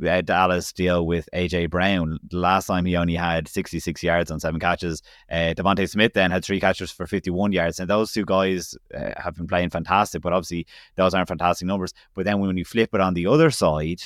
[0.06, 2.18] uh, Dallas deal with AJ Brown?
[2.32, 5.02] Last time he only had 66 yards on seven catches.
[5.30, 9.12] Uh, DeVonta Smith then had three catches for 51 yards, and those two guys uh,
[9.16, 10.22] have been playing fantastic.
[10.22, 11.92] But obviously, those aren't fantastic numbers.
[12.14, 14.02] But then when you flip it on the other side,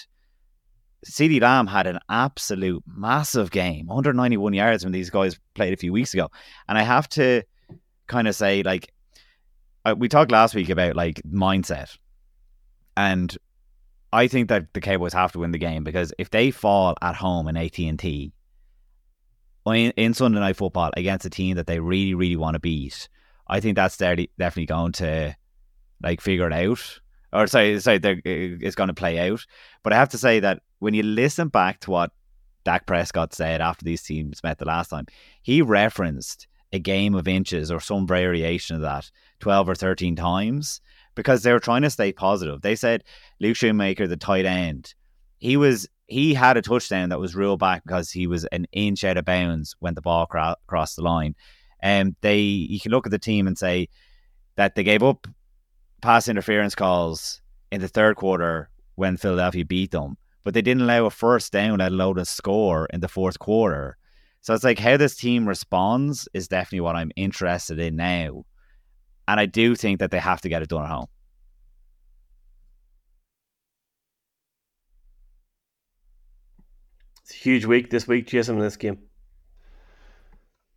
[1.05, 5.93] CeeDee Lamb had an absolute massive game, 191 yards when these guys played a few
[5.93, 6.31] weeks ago,
[6.69, 7.43] and I have to
[8.07, 8.93] kind of say like
[9.85, 11.97] uh, we talked last week about like mindset,
[12.97, 13.37] and
[14.15, 17.17] I think that the Cowboys have to win the game because if they fall at
[17.17, 18.33] home in AT and T
[19.67, 23.09] in, Sunday Night Football against a team that they really really want to beat,
[23.49, 25.35] I think that's definitely going to
[26.01, 27.01] like figure it out.
[27.33, 29.45] Or sorry, sorry, it's going to play out.
[29.83, 32.13] But I have to say that when you listen back to what
[32.65, 35.07] Dak Prescott said after these teams met the last time,
[35.43, 40.81] he referenced a game of inches or some variation of that 12 or 13 times
[41.15, 42.63] because they were trying to stay positive.
[42.63, 43.05] They said
[43.41, 44.95] Luke Schoonmaker, the tight end,
[45.39, 49.05] he was he had a touchdown that was ruled back because he was an inch
[49.05, 51.35] out of bounds when the ball cro- crossed the line.
[51.81, 53.89] And they you can look at the team and say
[54.57, 55.27] that they gave up
[56.01, 57.41] pass interference calls
[57.73, 61.79] in the third quarter when Philadelphia beat them, but they didn't allow a first down,
[61.79, 63.97] let alone a score in the fourth quarter.
[64.41, 68.45] So it's like how this team responds is definitely what I'm interested in now.
[69.27, 71.07] And I do think that they have to get it done at home.
[77.23, 78.99] It's a huge week this week, Jason, in this game.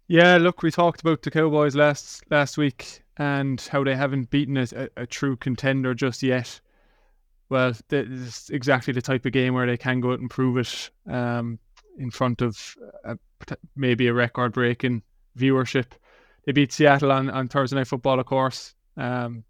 [0.08, 4.56] Yeah, look, we talked about the Cowboys last last week and how they haven't beaten
[4.56, 6.62] a, a, a true contender just yet.
[7.50, 10.58] Well, this is exactly the type of game where they can go out and prove
[10.58, 10.90] it.
[11.12, 11.60] Um,
[11.98, 13.18] in front of a,
[13.76, 15.02] maybe a record breaking
[15.38, 15.88] viewership.
[16.48, 18.74] They beat Seattle on, on Thursday Night Football, of course.
[18.96, 19.44] Um,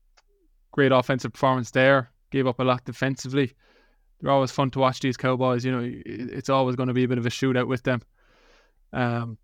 [0.71, 2.10] great offensive performance there.
[2.31, 3.53] Gave up a lot defensively.
[4.19, 5.63] They're always fun to watch these Cowboys.
[5.63, 8.01] You know, it's always going to be a bit of a shootout with them.
[8.93, 9.38] Um,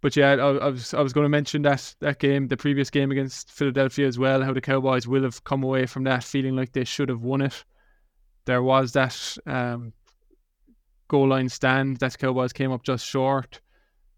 [0.00, 2.88] but yeah, I, I, was I was going to mention that that game, the previous
[2.88, 4.44] game against Philadelphia as well.
[4.44, 7.42] How the Cowboys will have come away from that feeling like they should have won
[7.42, 7.64] it.
[8.44, 9.92] There was that um,
[11.08, 13.60] goal line stand that Cowboys came up just short.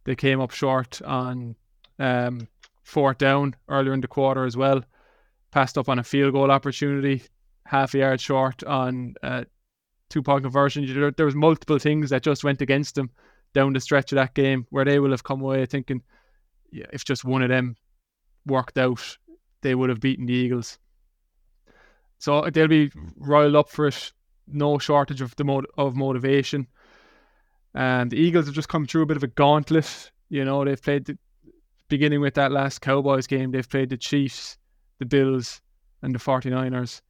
[0.05, 1.57] They came up short on
[1.99, 2.47] um,
[2.89, 4.83] fourth down earlier in the quarter as well.
[5.51, 7.23] Passed up on a field goal opportunity,
[7.67, 9.47] half a yard short on a
[10.09, 11.13] two point conversion.
[11.17, 13.11] There, was multiple things that just went against them
[13.55, 16.03] down the stretch of that game where they will have come away thinking,
[16.71, 17.77] yeah, if just one of them
[18.47, 19.19] worked out,
[19.63, 20.79] they would have beaten the Eagles.
[22.19, 24.13] So they'll be riled up for it.
[24.47, 26.67] No shortage of the mo- of motivation.
[27.75, 30.11] And the Eagles have just come through a bit of a gauntlet.
[30.31, 31.17] You know, they've played,
[31.89, 34.59] beginning with that last Cowboys game, they've played the Chiefs,
[34.99, 35.61] the Bills,
[36.03, 37.01] and the 49ers.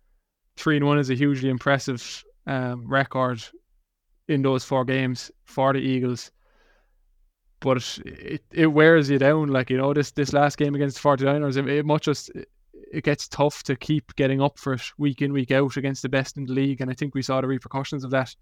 [0.57, 3.43] 3 and 1 is a hugely impressive um, record
[4.29, 6.31] in those four games for the Eagles.
[7.61, 9.49] But it, it wears you down.
[9.49, 12.31] Like, you know, this, this last game against the 49ers, it, it much just
[12.91, 16.09] it gets tough to keep getting up for it week in, week out against the
[16.09, 16.81] best in the league.
[16.81, 18.35] And I think we saw the repercussions of that.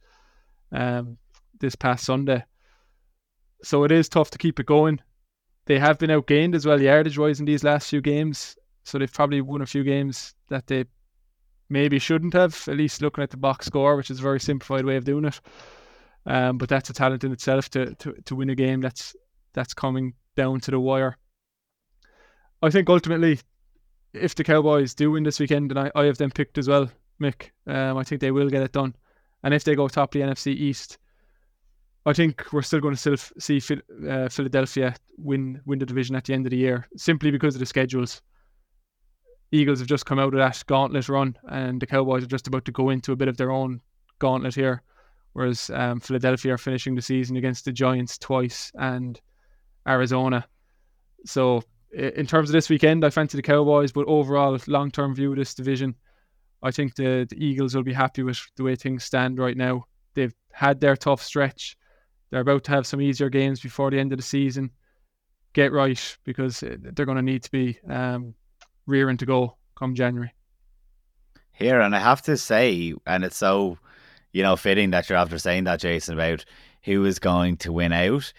[0.72, 1.18] Um,
[1.60, 2.44] this past Sunday.
[3.62, 5.00] So it is tough to keep it going.
[5.66, 8.56] They have been outgained as well, yardage wise, in these last few games.
[8.84, 10.84] So they've probably won a few games that they
[11.68, 14.84] maybe shouldn't have, at least looking at the box score, which is a very simplified
[14.84, 15.40] way of doing it.
[16.24, 19.14] Um, but that's a talent in itself to, to, to win a game that's
[19.52, 21.16] that's coming down to the wire.
[22.62, 23.40] I think ultimately,
[24.12, 26.90] if the Cowboys do win this weekend, and I, I have them picked as well,
[27.20, 28.94] Mick, um, I think they will get it done.
[29.42, 30.98] And if they go top the NFC East,
[32.06, 33.60] I think we're still going to still see
[34.08, 37.58] uh, Philadelphia win win the division at the end of the year simply because of
[37.58, 38.22] the schedules.
[39.50, 42.64] Eagles have just come out of that gauntlet run, and the Cowboys are just about
[42.64, 43.80] to go into a bit of their own
[44.20, 44.82] gauntlet here.
[45.32, 49.20] Whereas um, Philadelphia are finishing the season against the Giants twice and
[49.86, 50.46] Arizona.
[51.24, 55.32] So in terms of this weekend, I fancy the Cowboys, but overall, long term view
[55.32, 55.96] of this division,
[56.62, 59.86] I think the, the Eagles will be happy with the way things stand right now.
[60.14, 61.76] They've had their tough stretch
[62.30, 64.70] they're about to have some easier games before the end of the season.
[65.52, 68.34] Get right because uh, they're going to need to be um,
[68.86, 70.32] rearing to go come January.
[71.52, 73.78] Here, and I have to say, and it's so,
[74.32, 76.44] you know, fitting that you're after saying that, Jason, about
[76.82, 78.32] who is going to win out.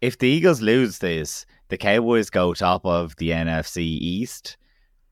[0.00, 4.56] If the Eagles lose this, the Cowboys go top of the NFC East,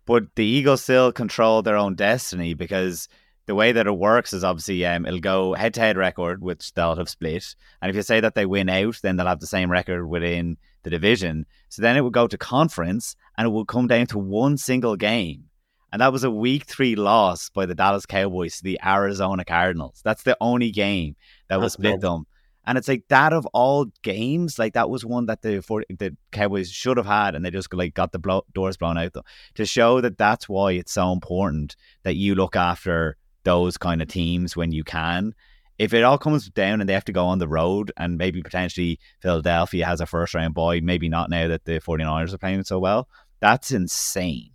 [0.05, 3.09] but the Eagles still control their own destiny because
[3.47, 6.73] the way that it works is obviously um, it'll go head to head record, which
[6.75, 7.55] they'll have split.
[7.83, 10.57] And if you say that they win out, then they'll have the same record within
[10.83, 11.47] the division.
[11.69, 14.97] So then it would go to conference and it will come down to one single
[14.97, 15.45] game.
[15.93, 20.01] And that was a week three loss by the Dallas Cowboys to the Arizona Cardinals.
[20.05, 21.15] That's the only game
[21.49, 22.27] that will split them.
[22.67, 25.59] And it's like that of all games, like that was one that the
[25.91, 29.13] the Cowboys should have had, and they just like got the blow, doors blown out
[29.13, 29.23] them
[29.55, 34.09] to show that that's why it's so important that you look after those kind of
[34.09, 35.35] teams when you can.
[35.79, 38.43] If it all comes down and they have to go on the road and maybe
[38.43, 42.63] potentially Philadelphia has a first round boy, maybe not now that the 49ers are playing
[42.65, 43.09] so well,
[43.41, 44.51] that's insane.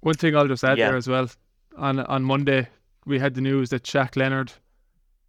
[0.00, 0.88] One thing I'll just add yeah.
[0.88, 1.30] there as well.
[1.78, 2.68] On on Monday,
[3.06, 4.52] we had the news that Shaq Leonard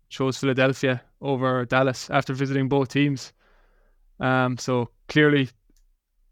[0.10, 3.34] chose Philadelphia over Dallas after visiting both teams.
[4.20, 5.50] Um, so clearly,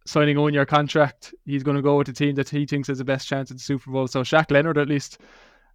[0.06, 2.98] signing on your contract, he's going to go with the team that he thinks has
[2.98, 4.08] the best chance at the Super Bowl.
[4.08, 5.20] So Shaq Leonard, at least,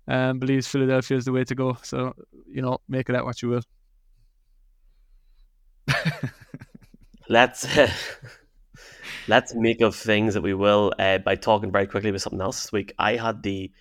[0.09, 1.77] um, believes Philadelphia is the way to go.
[1.83, 2.15] So
[2.49, 3.63] you know, make of that what you will.
[7.29, 7.91] let's uh,
[9.29, 12.63] let's make of things that we will uh, by talking very quickly about something else
[12.63, 12.95] this week.
[12.99, 13.73] I had the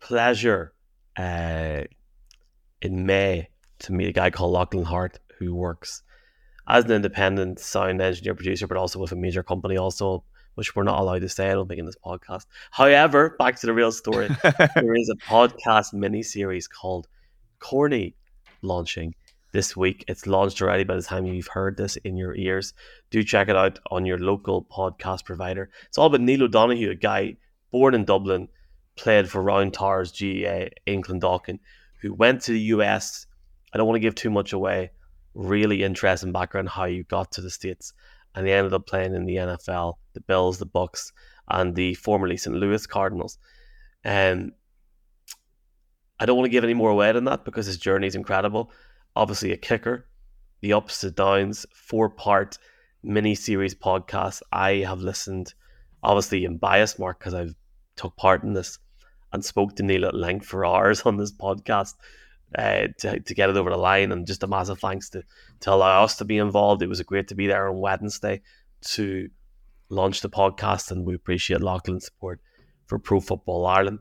[0.00, 0.72] pleasure
[1.16, 1.82] uh,
[2.80, 3.48] in May
[3.80, 6.02] to meet a guy called Lachlan Hart who works
[6.68, 10.82] as an independent sound engineer producer, but also with a major company, also which we're
[10.82, 12.46] not allowed to say, I don't think, in this podcast.
[12.70, 14.28] However, back to the real story.
[14.74, 17.08] there is a podcast mini series called
[17.58, 18.14] Corny
[18.62, 19.14] launching
[19.52, 20.04] this week.
[20.08, 22.74] It's launched already by the time you've heard this in your ears.
[23.10, 25.70] Do check it out on your local podcast provider.
[25.86, 27.36] It's all about Neil O'Donoghue, a guy
[27.70, 28.48] born in Dublin,
[28.96, 31.58] played for Round Towers GAA in Clondalkin,
[32.00, 33.26] who went to the US.
[33.72, 34.90] I don't want to give too much away.
[35.34, 37.94] Really interesting background how you got to the States
[38.34, 41.12] and he ended up playing in the NFL, the Bills, the Bucks,
[41.48, 42.56] and the formerly St.
[42.56, 43.38] Louis Cardinals.
[44.04, 44.52] Um,
[46.18, 48.70] I don't want to give any more away than that because his journey is incredible.
[49.16, 50.06] Obviously, a kicker,
[50.60, 52.58] the ups, the downs, four part
[53.02, 54.42] mini series podcast.
[54.52, 55.54] I have listened,
[56.02, 57.54] obviously in bias mark because I've
[57.96, 58.78] took part in this
[59.32, 61.94] and spoke to Neil at length for hours on this podcast
[62.56, 64.12] uh, to, to get it over the line.
[64.12, 65.22] And just a massive thanks to,
[65.60, 66.82] to allow us to be involved.
[66.82, 68.42] It was great to be there on Wednesday
[68.86, 69.28] to
[69.88, 72.40] launch the podcast, and we appreciate Lachlan's support
[72.86, 74.00] for Pro Football Ireland.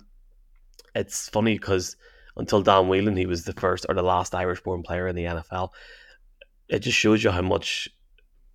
[0.96, 1.96] It's funny because
[2.38, 5.26] until Dan Whelan, he was the first or the last Irish born player in the
[5.26, 5.70] NFL.
[6.70, 7.90] It just shows you how much,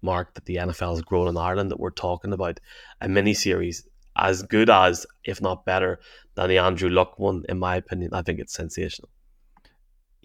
[0.02, 2.60] Mark, that the NFL has grown in Ireland, that we're talking about
[3.00, 6.00] a mini series as good as, if not better,
[6.34, 8.14] than the Andrew Luck one, in my opinion.
[8.14, 9.10] I think it's sensational.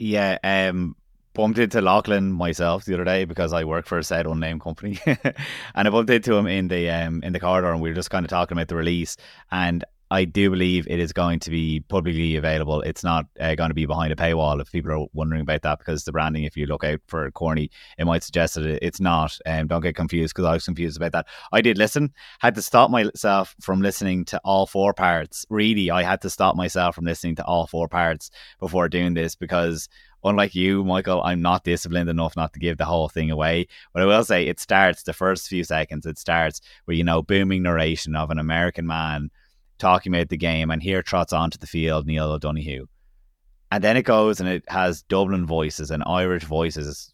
[0.03, 0.95] Yeah, um,
[1.35, 4.99] bumped into Lachlan myself the other day because I work for a said unnamed company,
[5.05, 5.27] and
[5.75, 8.25] I bumped into him in the um in the corridor, and we were just kind
[8.25, 9.15] of talking about the release.
[9.51, 12.81] And I do believe it is going to be publicly available.
[12.81, 14.59] It's not uh, going to be behind a paywall.
[14.59, 17.71] If people are wondering about that, because the branding, if you look out for corny,
[17.97, 19.39] it might suggest that it's not.
[19.45, 21.27] Um, don't get confused because I was confused about that.
[21.53, 22.11] I did listen.
[22.39, 25.45] Had to stop myself from listening to all four parts.
[25.49, 29.35] Really, I had to stop myself from listening to all four parts before doing this
[29.35, 29.87] because
[30.25, 33.69] unlike you, Michael, I'm not disciplined enough not to give the whole thing away.
[33.93, 37.21] But I will say it starts the first few seconds, it starts with, you know,
[37.21, 39.31] booming narration of an American man
[39.81, 42.87] talking about the game, and here trots onto the field Neil O'Donoghue.
[43.71, 47.13] And then it goes and it has Dublin voices and Irish voices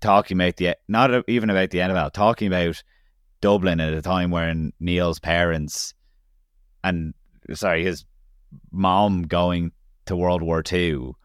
[0.00, 2.82] talking about the not even about the NFL, talking about
[3.40, 5.94] Dublin at a time when Neil's parents
[6.84, 7.14] and
[7.54, 8.04] sorry, his
[8.70, 9.72] mom going
[10.06, 11.16] to World War Two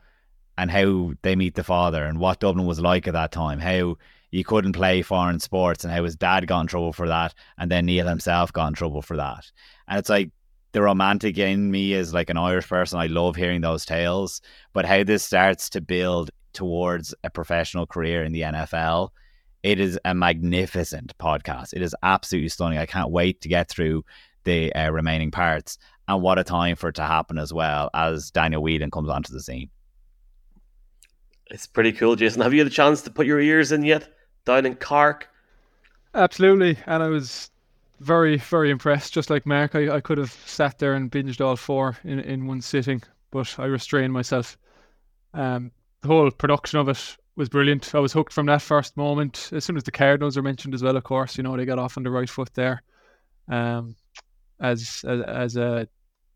[0.57, 3.97] and how they meet the father and what Dublin was like at that time, how
[4.31, 7.71] you couldn't play foreign sports and how his dad got in trouble for that and
[7.71, 9.49] then Neil himself got in trouble for that.
[9.87, 10.31] And it's like
[10.73, 12.99] the romantic in me is like an Irish person.
[12.99, 14.41] I love hearing those tales.
[14.73, 19.09] But how this starts to build towards a professional career in the NFL,
[19.63, 21.73] it is a magnificent podcast.
[21.73, 22.79] It is absolutely stunning.
[22.79, 24.03] I can't wait to get through
[24.43, 25.77] the uh, remaining parts.
[26.07, 29.33] And what a time for it to happen as well as Daniel Whelan comes onto
[29.33, 29.69] the scene.
[31.49, 32.41] It's pretty cool, Jason.
[32.41, 34.09] Have you had a chance to put your ears in yet
[34.47, 35.29] down in Cork?
[36.13, 36.77] Absolutely.
[36.87, 37.51] And I was
[37.99, 39.13] very, very impressed.
[39.13, 42.47] Just like Mark, I, I could have sat there and binged all four in, in
[42.47, 44.57] one sitting, but I restrained myself.
[45.33, 45.71] Um,
[46.01, 47.93] the whole production of it was brilliant.
[47.93, 49.49] I was hooked from that first moment.
[49.51, 51.79] As soon as the Cardinals are mentioned as well, of course, you know, they got
[51.79, 52.81] off on the right foot there.
[53.49, 53.95] Um,
[54.59, 55.87] as as, as a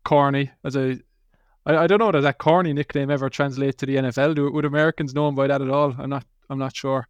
[0.04, 0.98] corny as a
[1.64, 4.34] I, don't know does that corny nickname ever translate to the NFL?
[4.34, 5.94] Do would Americans know him by that at all?
[5.98, 7.06] I'm not I'm not sure,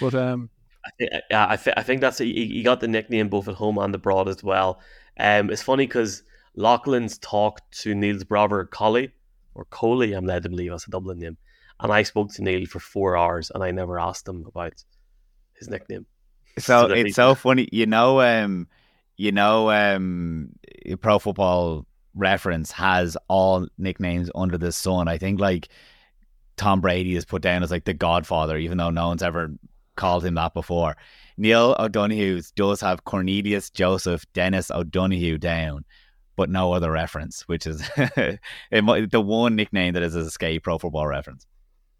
[0.00, 0.50] but um.
[0.84, 3.56] I think, yeah, I, th- I think that's he, he got the nickname both at
[3.56, 4.80] home and abroad as well.
[5.18, 6.22] Um, it's funny because
[6.54, 9.12] Lachlan's talked to Neil's brother Collie
[9.58, 11.36] or Coley, I'm led to believe that's a Dublin name,
[11.80, 14.72] and I spoke to Neil for four hours and I never asked him about
[15.54, 16.06] his nickname.
[16.58, 18.20] So it's so funny, you know.
[18.20, 18.66] Um,
[19.16, 20.50] you know, um,
[21.00, 21.86] Pro Football
[22.16, 25.06] Reference has all nicknames under the sun.
[25.06, 25.68] I think like
[26.56, 29.52] Tom Brady is put down as like the Godfather, even though no one's ever
[29.98, 30.96] called him that before.
[31.36, 35.84] Neil O'Donoghue does have Cornelius Joseph Dennis O'Donoghue down,
[36.36, 41.06] but no other reference, which is the one nickname that is a escape Pro Football
[41.06, 41.46] Reference.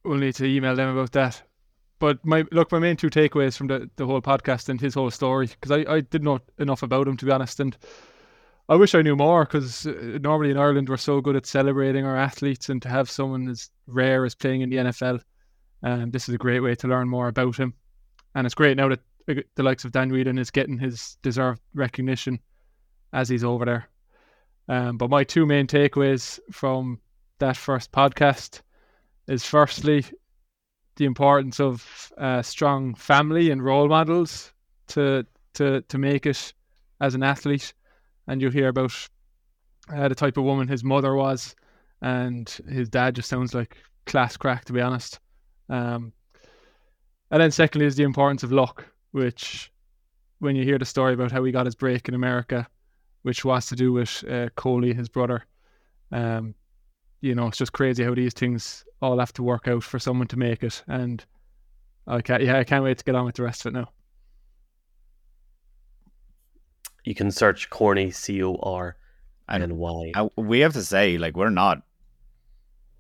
[0.04, 1.42] We'll need to email them about that.
[1.98, 5.10] But my look, my main two takeaways from the, the whole podcast and his whole
[5.10, 7.76] story, because I, I didn't know enough about him to be honest, and
[8.68, 12.04] I wish I knew more because uh, normally in Ireland we're so good at celebrating
[12.04, 15.20] our athletes, and to have someone as rare as playing in the NFL,
[15.82, 17.74] um, this is a great way to learn more about him.
[18.38, 21.60] And it's great now that uh, the likes of Dan Whelan is getting his deserved
[21.74, 22.38] recognition
[23.12, 23.88] as he's over there.
[24.68, 27.00] Um, but my two main takeaways from
[27.40, 28.60] that first podcast
[29.26, 30.04] is firstly
[30.94, 34.52] the importance of uh, strong family and role models
[34.88, 36.52] to to to make it
[37.00, 37.74] as an athlete,
[38.28, 38.94] and you'll hear about
[39.92, 41.56] uh, the type of woman his mother was,
[42.02, 45.18] and his dad just sounds like class crack to be honest.
[45.68, 46.12] Um,
[47.30, 49.72] and then secondly is the importance of luck, which
[50.38, 52.66] when you hear the story about how he got his break in America,
[53.22, 55.44] which was to do with uh, Coley, his brother,
[56.12, 56.54] um,
[57.20, 60.28] you know, it's just crazy how these things all have to work out for someone
[60.28, 60.82] to make it.
[60.86, 61.24] And
[62.06, 63.90] I can't, yeah, I can't wait to get on with the rest of it now.
[67.04, 68.96] You can search Corny C O R
[69.48, 70.12] and Y.
[70.36, 71.82] We have to say, like, we're not,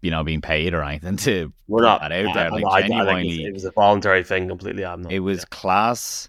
[0.00, 2.46] you know, being paid or anything to we're not that out there.
[2.46, 4.84] I, Like, I, I genuinely, think it was a voluntary thing completely.
[4.84, 5.44] I'm not, it was yeah.
[5.50, 6.28] class.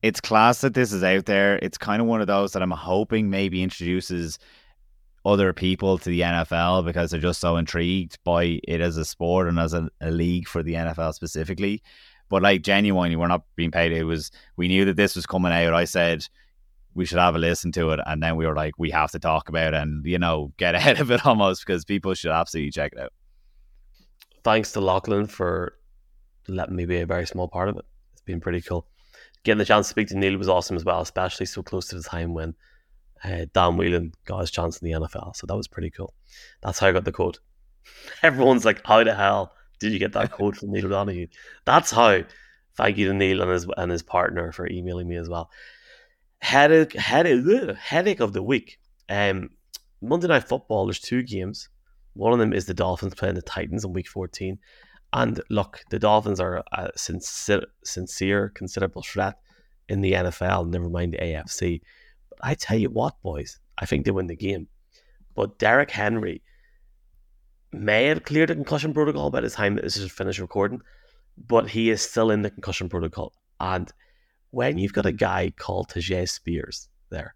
[0.00, 1.58] It's class that this is out there.
[1.60, 4.38] It's kind of one of those that I'm hoping maybe introduces
[5.24, 9.48] other people to the NFL because they're just so intrigued by it as a sport
[9.48, 11.82] and as a, a league for the NFL specifically.
[12.28, 13.92] But like genuinely, we're not being paid.
[13.92, 15.74] It was we knew that this was coming out.
[15.74, 16.26] I said
[16.94, 19.18] we should have a listen to it, and then we were like, we have to
[19.18, 22.70] talk about it and you know get ahead of it almost because people should absolutely
[22.70, 23.12] check it out.
[24.44, 25.74] Thanks to Lachlan for
[26.48, 27.84] letting me be a very small part of it.
[28.12, 28.86] It's been pretty cool.
[29.44, 31.96] Getting the chance to speak to Neil was awesome as well, especially so close to
[31.96, 32.54] the time when
[33.24, 35.36] uh, Dan Whelan got his chance in the NFL.
[35.36, 36.14] So that was pretty cool.
[36.62, 37.38] That's how I got the quote.
[38.22, 41.28] Everyone's like, how the hell did you get that quote from Neil O'Donoghue?
[41.64, 42.22] That's how.
[42.76, 45.50] Thank you to Neil and his and his partner for emailing me as well.
[46.40, 48.78] Headache, headache, headache of the week.
[49.08, 49.50] Um,
[50.00, 50.86] Monday Night Football.
[50.86, 51.68] There's two games.
[52.14, 54.58] One of them is the Dolphins playing the Titans in Week 14.
[55.12, 59.38] And look, the Dolphins are a sincere, sincere, considerable threat
[59.88, 60.68] in the NFL.
[60.68, 61.80] Never mind the AFC.
[62.28, 64.68] But I tell you what, boys, I think they win the game.
[65.34, 66.42] But Derrick Henry
[67.72, 70.80] may have cleared the concussion protocol by the time this is finished recording,
[71.36, 73.32] but he is still in the concussion protocol.
[73.60, 73.90] And
[74.50, 77.34] when you've got a guy called Tyjae Spears there,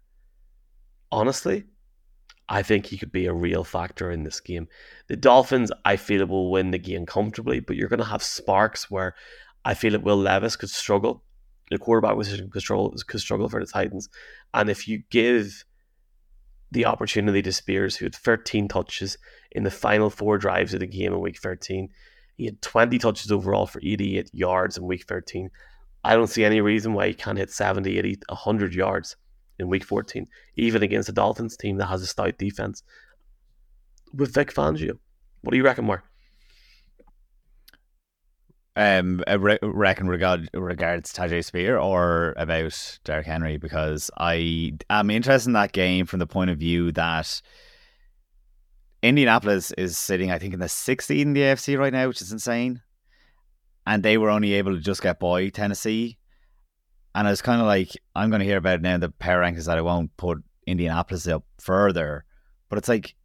[1.11, 1.65] honestly,
[2.49, 4.67] I think he could be a real factor in this game.
[5.07, 8.91] The Dolphins, I feel, will win the game comfortably, but you're going to have sparks
[8.91, 9.15] where
[9.63, 10.03] I feel it.
[10.03, 11.23] Will Levis could struggle.
[11.69, 14.09] The quarterback position could struggle, could struggle for the Titans.
[14.53, 15.63] And if you give
[16.71, 19.17] the opportunity to Spears, who had 13 touches
[19.51, 21.89] in the final four drives of the game in week 13,
[22.35, 25.49] he had 20 touches overall for 88 yards in week 13.
[26.03, 29.15] I don't see any reason why he can't hit 70, 80, 100 yards
[29.59, 32.83] in week 14, even against a Dolphins team that has a stout defense
[34.13, 34.97] with Vic Fangio.
[35.41, 36.03] What do you reckon, Mark?
[38.75, 45.11] Um, I re- reckon regard regards Tyjae Spear or about Derrick Henry because I am
[45.11, 47.41] interested in that game from the point of view that
[49.03, 52.31] Indianapolis is sitting, I think, in the 60 in the AFC right now, which is
[52.31, 52.81] insane,
[53.85, 56.17] and they were only able to just get by Tennessee,
[57.15, 59.41] and I was kind of like, I'm going to hear about it now the power
[59.41, 62.25] rankings that I won't put Indianapolis up further,
[62.69, 63.15] but it's like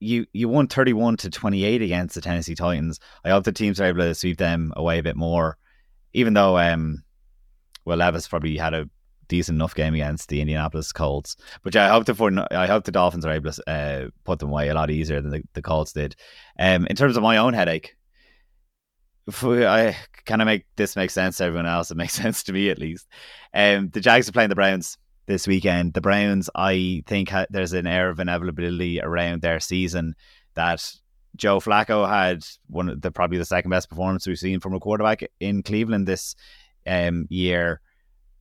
[0.00, 3.00] you you won 31 to 28 against the Tennessee Titans.
[3.24, 5.58] I hope the teams are able to sweep them away a bit more,
[6.12, 7.02] even though um,
[7.84, 8.88] well Levis probably had a
[9.28, 11.36] decent enough game against the Indianapolis Colts.
[11.62, 14.50] But yeah, I hope the I hope the Dolphins are able to uh, put them
[14.50, 16.16] away a lot easier than the, the Colts did.
[16.58, 17.96] Um, in terms of my own headache,
[19.42, 19.96] I
[20.26, 21.90] kind of make this make sense to everyone else.
[21.90, 23.06] It makes sense to me at least.
[23.52, 25.94] Um, the Jags are playing the Browns this weekend.
[25.94, 30.14] The Browns, I think, ha- there's an air of inevitability around their season
[30.54, 30.94] that
[31.36, 34.80] Joe Flacco had one of the probably the second best performance we've seen from a
[34.80, 36.36] quarterback in Cleveland this
[36.86, 37.80] um, year,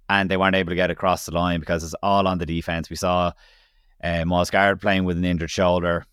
[0.09, 2.89] and they weren't able to get across the line because it's all on the defense.
[2.89, 3.31] We saw
[4.03, 6.05] uh, Garrett playing with an injured shoulder,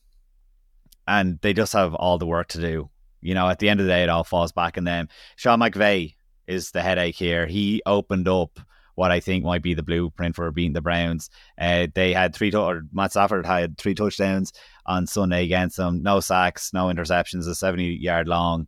[1.06, 2.88] and they just have all the work to do.
[3.20, 5.08] You know, at the end of the day, it all falls back on them.
[5.36, 6.14] Sean McVay
[6.46, 7.46] is the headache here.
[7.46, 8.58] He opened up
[8.94, 11.30] what I think might be the blueprint for beating the Browns.
[11.58, 14.52] Uh, they had three, to- Matt Stafford had three touchdowns
[14.84, 18.66] on Sunday against them, no sacks, no interceptions, a 70 yard long.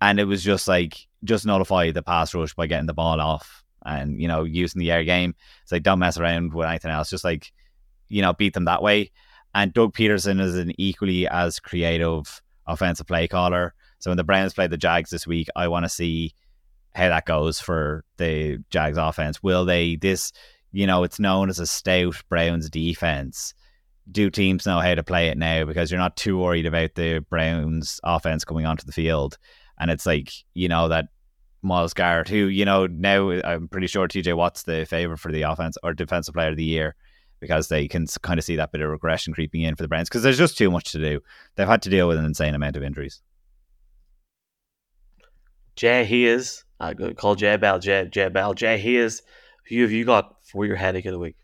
[0.00, 3.62] And it was just like, just nullify the pass rush by getting the ball off
[3.84, 5.34] and, you know, using the air game.
[5.62, 7.10] It's like, don't mess around with anything else.
[7.10, 7.52] Just like,
[8.08, 9.12] you know, beat them that way.
[9.54, 12.40] And Doug Pederson is an equally as creative
[12.70, 13.74] offensive play caller.
[13.98, 16.34] So when the Browns play the Jags this week, I want to see
[16.94, 19.42] how that goes for the Jags offense.
[19.42, 20.32] Will they this
[20.72, 23.54] you know, it's known as a stout Browns defense.
[24.10, 25.64] Do teams know how to play it now?
[25.64, 29.38] Because you're not too worried about the Browns offense coming onto the field.
[29.78, 31.08] And it's like, you know, that
[31.62, 35.42] Myles Garrett, who, you know, now I'm pretty sure TJ Watt's the favorite for the
[35.42, 36.96] offense or defensive player of the year
[37.40, 40.08] because they can kind of see that bit of regression creeping in for the Browns
[40.08, 41.20] because there's just too much to do.
[41.56, 43.22] They've had to deal with an insane amount of injuries.
[45.76, 46.64] Jay, he is.
[46.78, 47.78] I call Jay Bell.
[47.78, 48.54] Jay, Jay Bell.
[48.54, 49.22] Jay, he is.
[49.68, 51.36] Who have you got for your headache of the week?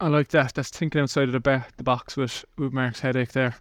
[0.00, 0.54] I like that.
[0.54, 3.54] That's thinking outside of the, ba- the box with, with Mark's headache there.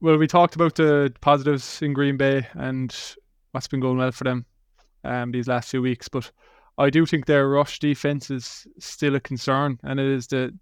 [0.00, 2.94] Well, we talked about the positives in Green Bay and
[3.52, 4.44] what's been going well for them
[5.04, 6.30] um, these last few weeks, but
[6.78, 10.52] I do think their rush defense is still a concern, and it is the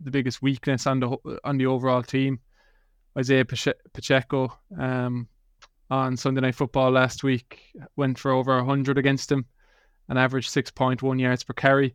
[0.00, 2.40] the biggest weakness on the on the overall team.
[3.16, 5.28] Isaiah Pacheco um,
[5.90, 7.60] on Sunday Night Football last week
[7.96, 9.44] went for over 100 against him,
[10.08, 11.94] an average 6.1 yards per carry.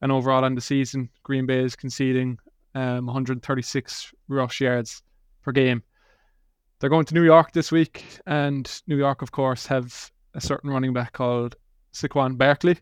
[0.00, 2.38] And overall on the season, Green Bay is conceding
[2.74, 5.02] um, 136 rush yards
[5.42, 5.82] per game.
[6.78, 10.70] They're going to New York this week, and New York, of course, have a certain
[10.70, 11.56] running back called
[11.92, 12.78] Saquon Barkley.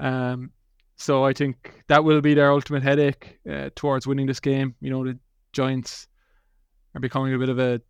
[0.00, 0.50] Um,
[0.96, 4.74] so I think that will be their ultimate headache uh, towards winning this game.
[4.80, 5.18] You know, the
[5.52, 6.08] Giants
[6.94, 7.80] are becoming a bit of a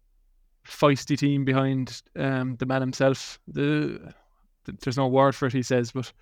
[0.67, 3.41] feisty team behind um, the man himself.
[3.49, 4.13] The,
[4.65, 6.13] the, there's no word for it, he says, but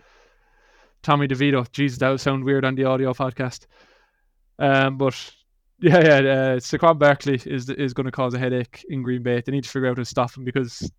[1.03, 1.71] Tommy DeVito.
[1.73, 3.67] Jesus, that would sound weird on the audio podcast.
[4.59, 5.15] Um, but
[5.81, 9.43] yeah, yeah, uh, Saquon Barkley is is going to cause a headache in Green Bay.
[9.45, 10.91] They need to figure out how to stop him because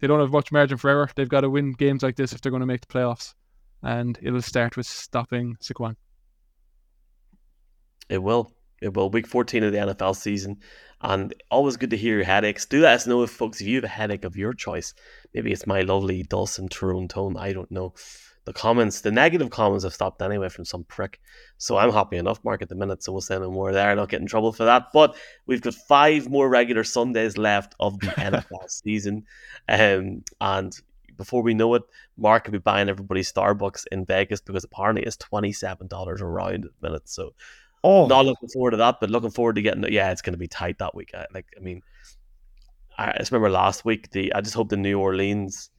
[0.00, 1.10] they don't have much margin for error.
[1.16, 3.34] They've got to win games like this if they're going to make the playoffs
[3.82, 5.96] and it'll start with stopping Saquon.
[8.08, 8.52] It will.
[8.80, 9.10] It will.
[9.10, 10.58] Week 14 of the NFL season.
[11.00, 12.66] And always good to hear your headaches.
[12.66, 14.94] Do let us know if folks, if you have a headache of your choice.
[15.34, 17.36] Maybe it's my lovely dulcet Tyrone tone.
[17.36, 17.94] I don't know.
[18.44, 21.20] The comments, the negative comments have stopped anyway from some prick.
[21.58, 23.02] So I'm happy enough, Mark, at the minute.
[23.02, 23.94] So we'll send them more there.
[23.94, 24.88] Not get in trouble for that.
[24.92, 25.16] But
[25.46, 29.24] we've got five more regular Sundays left of the NFL season.
[29.68, 30.76] Um, and
[31.16, 31.82] before we know it,
[32.16, 36.26] Mark will be buying everybody Starbucks in Vegas because apparently it's twenty seven dollars a
[36.26, 37.08] round at the minute.
[37.08, 37.34] So,
[37.84, 39.84] oh, not looking forward to that, but looking forward to getting.
[39.92, 41.10] Yeah, it's going to be tight that week.
[41.14, 41.82] I, Like, I mean,
[42.98, 44.10] I just remember last week.
[44.10, 45.70] The I just hope the New Orleans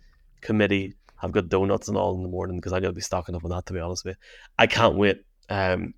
[0.41, 3.36] committee have got donuts and all in the morning because I got to be stocking
[3.36, 3.65] up on that.
[3.67, 4.21] To be honest with you,
[4.57, 5.23] I can't wait.
[5.49, 5.93] Um,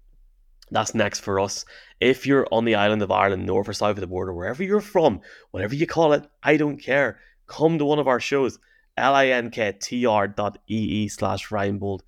[0.71, 1.65] that's next for us.
[1.99, 4.81] If you're on the island of Ireland, north or south of the border, wherever you're
[4.81, 5.21] from,
[5.51, 7.19] whatever you call it, I don't care.
[7.47, 8.57] Come to one of our shows
[8.97, 12.01] linktr ee slash Reinebold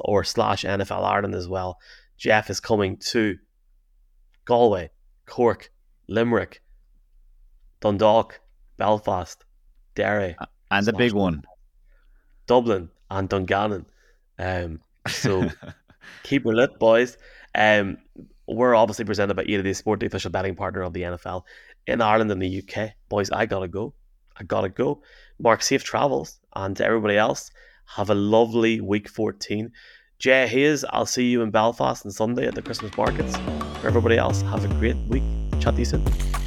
[0.00, 1.78] or slash NFL Ireland as well.
[2.16, 3.38] Jeff is coming to
[4.44, 4.90] Galway,
[5.26, 5.70] Cork,
[6.08, 6.62] Limerick,
[7.80, 8.40] Dundalk,
[8.76, 9.44] Belfast,
[9.94, 10.36] Derry,
[10.70, 11.42] and the big one,
[12.46, 13.86] Dublin and Dungannon.
[14.38, 15.48] Um, so
[16.22, 17.18] keep it lit, boys.
[17.54, 17.98] Um,
[18.46, 21.42] we're obviously presented by EA Sport, the official betting partner of the NFL
[21.86, 22.92] in Ireland and the UK.
[23.08, 23.94] Boys, I gotta go.
[24.36, 25.02] I gotta go.
[25.40, 27.50] Mark, safe travels, and to everybody else,
[27.96, 29.70] have a lovely week 14.
[30.18, 33.36] Jay Hayes, I'll see you in Belfast on Sunday at the Christmas markets.
[33.80, 35.22] For everybody else, have a great week.
[35.60, 36.37] Chat to you soon.